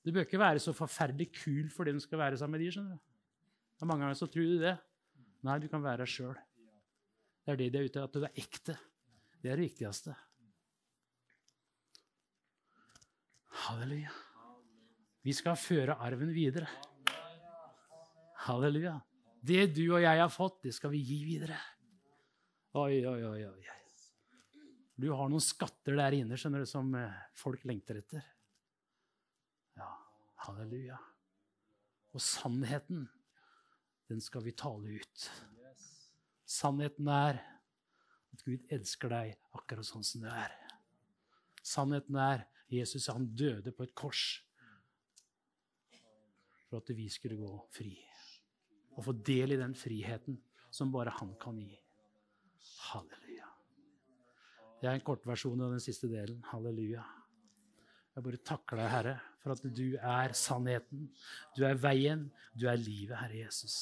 Du 0.05 0.11
bør 0.13 0.27
ikke 0.27 0.39
være 0.41 0.61
så 0.61 0.73
forferdelig 0.77 1.31
kul 1.41 1.71
for 1.73 1.89
du 1.89 1.99
skal 2.03 2.21
være 2.21 2.37
sammen 2.39 2.59
med 2.59 2.65
de, 2.65 2.71
skjønner 2.75 2.99
du. 2.99 3.11
Og 3.81 3.89
mange 3.89 4.05
ganger 4.05 4.19
så 4.19 4.29
tror 4.29 4.45
du 4.45 4.61
det. 4.61 4.75
Nei, 5.41 5.57
du 5.57 5.67
kan 5.71 5.81
være 5.81 6.03
deg 6.03 6.13
sjøl. 6.13 6.37
Det 7.41 7.53
er 7.55 7.57
det 7.57 7.69
de 7.73 7.79
er 7.79 7.87
ute 7.89 8.03
etter. 8.03 8.05
At 8.05 8.13
du 8.13 8.27
er 8.27 8.43
ekte. 8.43 8.77
Det 9.41 9.49
er 9.49 9.57
det 9.57 9.71
viktigste. 9.71 10.13
Halleluja. 13.65 14.13
Vi 15.25 15.33
skal 15.37 15.57
føre 15.57 15.97
arven 16.01 16.29
videre. 16.33 16.69
Halleluja. 18.45 18.99
Det 19.41 19.65
du 19.73 19.87
og 19.95 20.01
jeg 20.03 20.21
har 20.21 20.29
fått, 20.29 20.61
det 20.67 20.75
skal 20.77 20.93
vi 20.93 21.01
gi 21.01 21.23
videre. 21.25 21.57
Oi, 22.71 23.05
oi, 23.05 23.23
oi. 23.27 23.45
oi. 23.45 23.63
Du 24.95 25.09
har 25.11 25.27
noen 25.27 25.43
skatter 25.43 25.97
der 25.99 26.15
inne 26.15 26.37
skjønner 26.39 26.61
du, 26.63 26.67
som 26.69 26.93
eh, 26.95 27.17
folk 27.35 27.65
lengter 27.67 27.97
etter. 27.99 28.23
Ja, 29.75 29.89
halleluja. 30.45 30.99
Og 32.15 32.23
sannheten, 32.23 33.09
den 34.07 34.23
skal 34.23 34.45
vi 34.45 34.53
tale 34.55 35.01
ut. 35.01 35.25
Sannheten 36.47 37.11
er 37.11 37.41
at 38.31 38.45
Gud 38.47 38.63
elsker 38.71 39.11
deg 39.11 39.35
akkurat 39.59 39.91
sånn 39.91 40.07
som 40.07 40.23
du 40.23 40.31
er. 40.31 40.55
Sannheten 41.59 42.23
er 42.23 42.47
Jesus 42.71 43.11
han 43.11 43.27
døde 43.35 43.75
på 43.75 43.83
et 43.83 43.95
kors 43.99 44.23
for 46.69 46.79
at 46.79 46.95
vi 46.95 47.11
skulle 47.11 47.35
gå 47.35 47.51
fri. 47.75 47.97
Og 48.95 49.03
få 49.09 49.19
del 49.27 49.57
i 49.57 49.59
den 49.59 49.75
friheten 49.75 50.39
som 50.71 50.95
bare 50.95 51.11
han 51.19 51.35
kan 51.41 51.59
gi. 51.59 51.80
Halleluja. 52.91 53.47
Det 54.81 54.89
er 54.89 54.97
en 54.97 55.05
kortversjon 55.05 55.61
av 55.63 55.75
den 55.75 55.83
siste 55.83 56.09
delen. 56.11 56.41
Halleluja. 56.49 57.03
Jeg 58.11 58.25
bare 58.25 58.39
takker 58.43 58.79
deg, 58.81 58.89
Herre, 58.91 59.15
for 59.39 59.53
at 59.53 59.65
du 59.77 59.85
er 59.95 60.33
sannheten. 60.35 61.05
Du 61.55 61.63
er 61.67 61.79
veien. 61.79 62.25
Du 62.57 62.67
er 62.67 62.79
livet, 62.79 63.15
Herre 63.15 63.45
Jesus. 63.45 63.75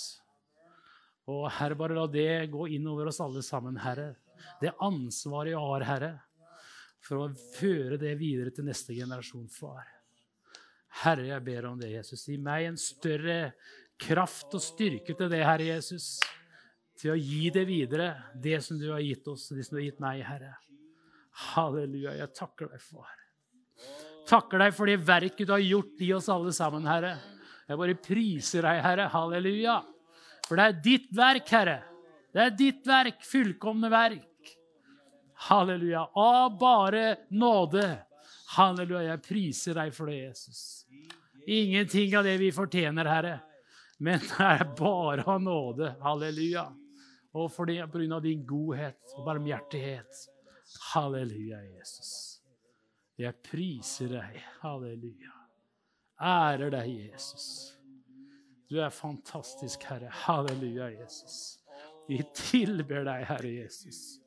Og 1.29 1.47
Herre, 1.57 1.77
bare 1.79 1.97
la 1.97 2.05
det 2.09 2.51
gå 2.53 2.67
inn 2.75 2.87
over 2.89 3.09
oss 3.09 3.21
alle 3.23 3.41
sammen, 3.45 3.79
Herre. 3.81 4.11
Det 4.61 4.75
ansvaret 4.85 5.53
jeg 5.53 5.63
har, 5.63 5.87
Herre, 5.87 6.11
for 7.01 7.23
å 7.23 7.29
føre 7.55 7.97
det 8.01 8.13
videre 8.19 8.53
til 8.53 8.67
neste 8.67 8.93
generasjon, 8.97 9.47
far. 9.51 9.87
Herre, 11.01 11.29
jeg 11.31 11.45
ber 11.45 11.69
om 11.69 11.79
det, 11.79 11.93
Jesus. 11.95 12.27
Gi 12.29 12.37
meg 12.41 12.67
en 12.67 12.79
større 12.81 13.39
kraft 13.99 14.53
og 14.57 14.63
styrke 14.63 15.15
til 15.17 15.31
det, 15.31 15.41
Herre 15.45 15.71
Jesus 15.73 16.17
til 16.99 17.13
å 17.13 17.19
gi 17.19 17.47
det 17.53 17.63
videre, 17.67 18.09
det 18.35 18.59
som 18.63 18.79
du 18.79 18.89
har 18.91 18.99
gitt 18.99 19.27
oss, 19.31 19.47
det 19.55 19.63
som 19.63 19.77
du 19.77 19.79
har 19.79 19.87
gitt 19.87 20.01
meg, 20.03 20.23
Herre. 20.27 20.51
Halleluja. 21.53 22.17
Jeg 22.19 22.33
takker 22.35 22.71
deg, 22.73 22.81
far. 22.83 23.13
Takker 24.27 24.61
deg 24.61 24.73
for 24.75 24.91
det 24.91 24.97
verket 25.07 25.47
du 25.47 25.53
har 25.55 25.63
gjort 25.63 26.03
i 26.03 26.11
oss 26.17 26.27
alle 26.31 26.51
sammen, 26.55 26.87
Herre. 26.89 27.13
Jeg 27.69 27.79
bare 27.79 27.95
priser 28.03 28.67
deg, 28.67 28.81
Herre. 28.83 29.05
Halleluja. 29.13 29.77
For 30.47 30.59
det 30.59 30.65
er 30.65 30.81
ditt 30.89 31.13
verk, 31.15 31.53
Herre. 31.53 31.77
Det 32.33 32.43
er 32.43 32.57
ditt 32.57 32.83
verk, 32.89 33.23
fullkomne 33.25 33.91
verk. 33.93 34.51
Halleluja. 35.47 36.03
Av 36.19 36.59
bare 36.59 37.05
nåde. 37.31 37.85
Halleluja. 38.57 39.05
Jeg 39.13 39.23
priser 39.29 39.79
deg 39.79 39.95
for 39.95 40.11
det, 40.11 40.19
Jesus. 40.25 40.65
Ingenting 41.47 42.11
av 42.19 42.27
det 42.27 42.35
vi 42.43 42.51
fortjener, 42.53 43.07
Herre. 43.07 43.39
Men 44.03 44.19
det 44.19 44.51
er 44.51 44.67
bare 44.75 45.23
av 45.23 45.39
nåde. 45.41 45.95
Halleluja 46.03 46.67
og 47.37 47.51
fordi, 47.53 47.77
på 47.85 47.99
grunn 47.99 48.15
av 48.17 48.23
din 48.25 48.45
godhet 48.47 49.13
og 49.17 49.25
barmhjertighet. 49.27 50.23
Halleluja, 50.93 51.59
Jesus. 51.77 52.11
Jeg 53.19 53.35
priser 53.45 54.15
deg. 54.15 54.39
Halleluja. 54.63 55.35
Ærer 56.19 56.73
deg, 56.73 56.89
Jesus. 57.11 57.45
Du 58.69 58.79
er 58.81 58.93
fantastisk, 58.93 59.83
Herre. 59.89 60.09
Halleluja, 60.25 60.89
Jesus. 60.93 61.59
Vi 62.09 62.21
tilber 62.37 63.05
deg, 63.05 63.27
Herre 63.29 63.53
Jesus. 63.53 64.19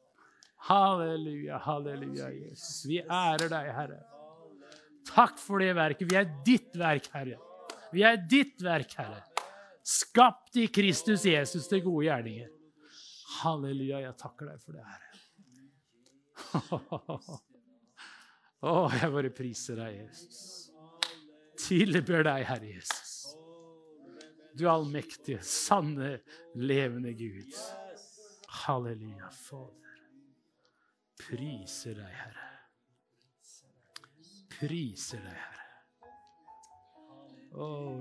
Halleluja, 0.68 1.58
halleluja, 1.64 2.30
Jesus. 2.30 2.84
Vi 2.86 3.00
ærer 3.02 3.48
deg, 3.50 3.70
Herre. 3.74 4.00
Takk 5.08 5.40
for 5.42 5.62
det 5.62 5.72
verket. 5.74 6.06
Vi 6.06 6.18
er 6.18 6.30
ditt 6.46 6.76
verk, 6.78 7.08
Herre. 7.14 7.40
Vi 7.92 8.04
er 8.06 8.20
ditt 8.30 8.62
verk, 8.62 8.94
Herre. 9.00 9.24
Skapt 9.82 10.56
i 10.62 10.68
Kristus 10.70 11.26
Jesus 11.26 11.66
til 11.66 11.82
gode 11.82 12.06
gjerninger. 12.06 12.50
Halleluja, 13.40 14.02
jeg 14.04 14.18
takker 14.20 14.52
deg 14.52 14.60
for 14.62 14.76
det, 14.76 14.84
Herre. 14.90 15.10
Å, 18.62 18.74
jeg 18.94 19.12
bare 19.14 19.30
priser 19.34 19.78
deg, 19.80 19.96
Jesus. 20.04 20.40
Tilber 21.62 22.26
deg, 22.28 22.44
Herre 22.48 22.68
Jesus. 22.76 23.12
Du 24.58 24.66
allmektige, 24.68 25.40
sanne, 25.46 26.18
levende 26.60 27.14
Gud. 27.16 27.56
Halleluja, 28.62 29.30
Fader. 29.32 30.02
Priser 31.22 31.96
deg, 31.96 32.12
Herre. 32.20 32.48
Priser 34.52 35.22
deg, 35.24 35.38
Herre. 35.40 35.58
Oh, 37.52 38.00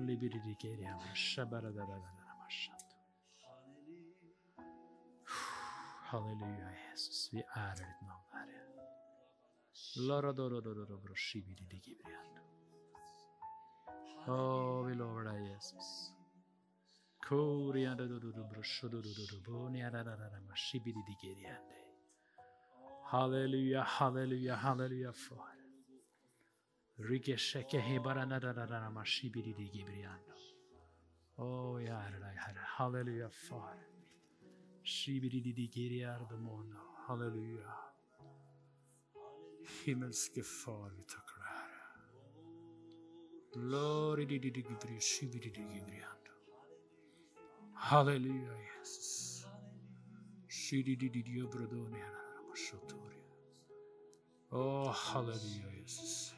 Halleluja, 6.12 6.70
Jesus. 6.91 7.30
Vi 7.34 7.43
ærer 7.55 7.76
ditt 7.76 8.01
navn, 8.03 8.24
Herre. 8.34 8.62
Å, 14.28 14.36
oh, 14.36 14.82
vi 14.88 14.97
lover 14.99 15.30
deg, 15.30 15.39
Jesus. 15.53 15.91
Halleluja, 23.14 23.86
halleluja, 23.95 24.59
halleluja, 24.66 25.14
far. 25.16 25.55
Å, 31.39 31.49
jeg 31.80 31.95
ærer 31.95 32.20
deg, 32.20 32.43
Herre. 32.43 32.68
Halleluja, 32.76 33.32
far. 33.47 33.80
Halleluja. 37.08 37.76
Himmelske 39.86 40.44
Far, 40.44 40.90
vi 40.90 41.04
takker 41.04 41.38
deg, 41.38 41.52
Herre. 41.52 41.82
Halleluja, 47.92 48.58
Jesus. 48.70 49.46
Å, 54.52 54.92
halleluja, 54.92 55.72
Jesus. 55.82 56.34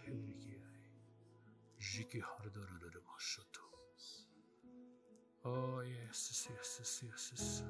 Å, 5.44 5.84
Jesus, 5.84 6.48
Jesus, 6.50 7.02
Jesus. 7.04 7.64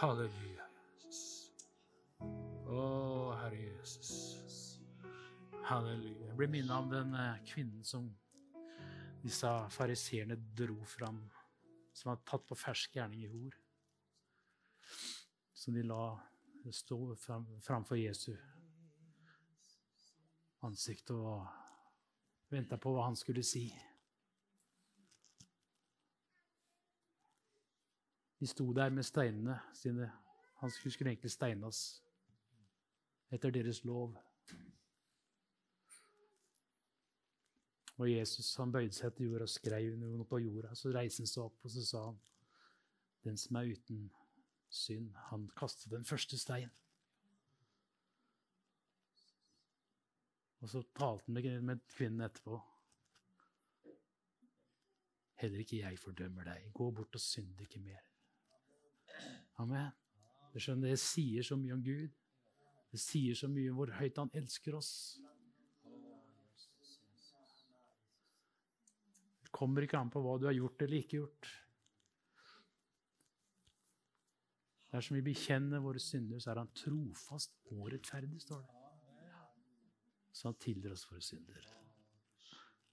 Halleluja, 0.00 0.66
Jesus. 1.04 1.22
Å, 2.20 2.82
Herre 3.40 3.60
Jesus. 3.62 4.80
Halleluja. 5.64 6.28
Jeg 6.28 6.38
blir 6.38 6.50
minnet 6.52 6.76
om 6.76 6.90
den 6.90 7.14
eh, 7.16 7.40
kvinnen 7.48 7.84
som 7.86 8.10
disse 9.24 9.52
fariseerne 9.72 10.36
dro 10.56 10.76
fram, 10.88 11.22
som 11.96 12.12
var 12.12 12.20
tatt 12.28 12.44
på 12.48 12.58
fersk 12.58 12.98
gjerning 12.98 13.24
i 13.24 13.30
hor. 13.32 13.56
Som 15.54 15.78
de 15.78 15.86
la 15.86 16.02
stå 16.72 16.98
fram, 17.20 17.46
framfor 17.64 17.96
Jesu 18.00 18.34
ansikt 20.64 21.10
og 21.12 21.44
venta 22.52 22.78
på 22.80 22.92
hva 22.94 23.08
han 23.08 23.18
skulle 23.18 23.44
si. 23.44 23.66
De 28.44 28.48
sto 28.48 28.72
der 28.72 28.90
med 28.90 29.02
steinene 29.02 29.60
sine. 29.72 30.12
Han 30.60 30.70
skulle 30.70 31.10
egentlig 31.10 31.30
steines 31.30 32.02
etter 33.32 33.50
deres 33.50 33.84
lov. 33.84 34.18
Og 37.96 38.12
Jesus 38.12 38.50
han 38.60 38.72
bøyde 38.72 38.92
seg 38.92 39.16
til 39.16 39.30
jorda 39.30 39.48
og 39.48 39.54
skrev 39.54 39.96
noe 39.96 40.28
på 40.28 40.42
jorda. 40.44 40.74
Så 40.76 40.92
reiste 40.92 41.24
han 41.24 41.32
seg 41.32 41.46
opp 41.46 41.64
og 41.64 41.72
så 41.72 41.88
sa 41.88 42.04
han, 42.10 42.20
den 43.24 43.40
som 43.40 43.56
er 43.56 43.72
uten 43.72 44.06
synd, 44.68 45.16
han 45.32 45.48
kastet 45.56 45.96
den 45.96 46.04
første 46.04 46.36
stein. 46.38 46.68
Og 50.60 50.68
så 50.68 50.84
talte 50.92 51.32
han 51.32 51.64
med 51.64 51.88
kvinnen 51.96 52.28
etterpå. 52.28 52.60
Heller 55.40 55.64
ikke 55.64 55.80
jeg 55.80 55.98
fordømmer 55.98 56.52
deg. 56.52 56.74
Gå 56.76 56.90
bort 56.90 57.16
og 57.16 57.30
synd 57.32 57.64
ikke 57.64 57.80
mer. 57.80 58.04
Amen. 59.64 59.92
Du 60.52 60.60
skjønner, 60.60 60.92
Det 60.92 61.00
sier 61.00 61.42
så 61.42 61.56
mye 61.56 61.74
om 61.74 61.82
Gud. 61.82 62.12
Det 62.92 63.00
sier 63.00 63.34
så 63.34 63.48
mye 63.50 63.72
om 63.72 63.80
hvor 63.80 63.90
høyt 63.96 64.20
han 64.20 64.30
elsker 64.36 64.76
oss. 64.78 64.92
Det 69.42 69.50
kommer 69.54 69.86
ikke 69.86 69.98
an 69.98 70.12
på 70.12 70.22
hva 70.22 70.36
du 70.38 70.46
har 70.46 70.54
gjort 70.54 70.84
eller 70.84 71.00
ikke 71.00 71.22
gjort. 71.22 71.50
Dersom 74.94 75.18
vi 75.18 75.24
bekjenner 75.26 75.82
våre 75.82 75.98
synder, 75.98 76.38
så 76.38 76.52
er 76.52 76.60
han 76.62 76.70
trofast 76.76 77.56
og 77.72 77.88
rettferdig, 77.90 78.38
står 78.44 78.62
det. 78.62 78.80
Så 80.34 80.50
han 80.50 80.60
tilgir 80.62 80.94
oss 80.94 81.08
våre 81.10 81.24
synder. 81.24 81.66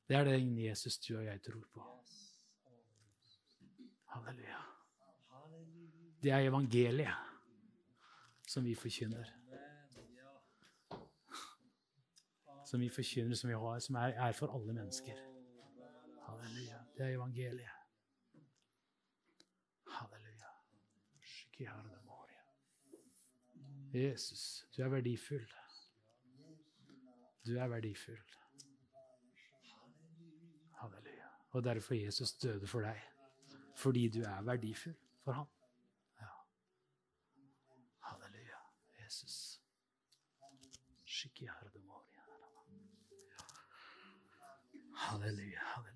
Det 0.10 0.18
er 0.18 0.26
det 0.26 0.42
Jesus, 0.64 0.98
du 0.98 1.14
og 1.20 1.26
jeg 1.28 1.46
tror 1.46 1.66
på. 1.74 1.86
Halleluja. 4.16 4.71
Det 6.24 6.32
er 6.32 6.38
evangeliet 6.38 7.14
som 8.48 8.66
vi 8.66 8.76
forkynner. 8.76 9.26
Som 12.66 12.80
vi 12.80 12.90
forkynner, 12.90 13.36
som 13.36 13.50
vi 13.50 13.54
har, 13.54 13.80
som 13.80 13.96
er, 13.96 14.02
er 14.02 14.32
for 14.32 14.54
alle 14.56 14.74
mennesker. 14.74 15.18
Halleluja. 16.28 16.78
Det 16.98 17.06
er 17.06 17.16
evangeliet. 17.16 17.70
Halleluja. 19.88 20.52
Jesus, 23.94 24.66
du 24.78 24.82
er 24.82 24.88
verdifull. 24.88 25.48
Du 27.46 27.58
er 27.58 27.68
verdifull. 27.68 28.20
Halleluja. 30.74 31.28
Og 31.50 31.64
derfor 31.64 31.94
Jesus 31.94 32.34
døde 32.34 32.68
for 32.68 32.80
deg. 32.80 33.02
Fordi 33.76 34.10
du 34.10 34.22
er 34.22 34.42
verdifull 34.42 34.96
for 35.24 35.32
ham. 35.32 35.48
Jesus. 39.12 39.62
Halleluja, 41.22 41.50
halleluja, 44.96 45.62
Jesus. 45.62 45.91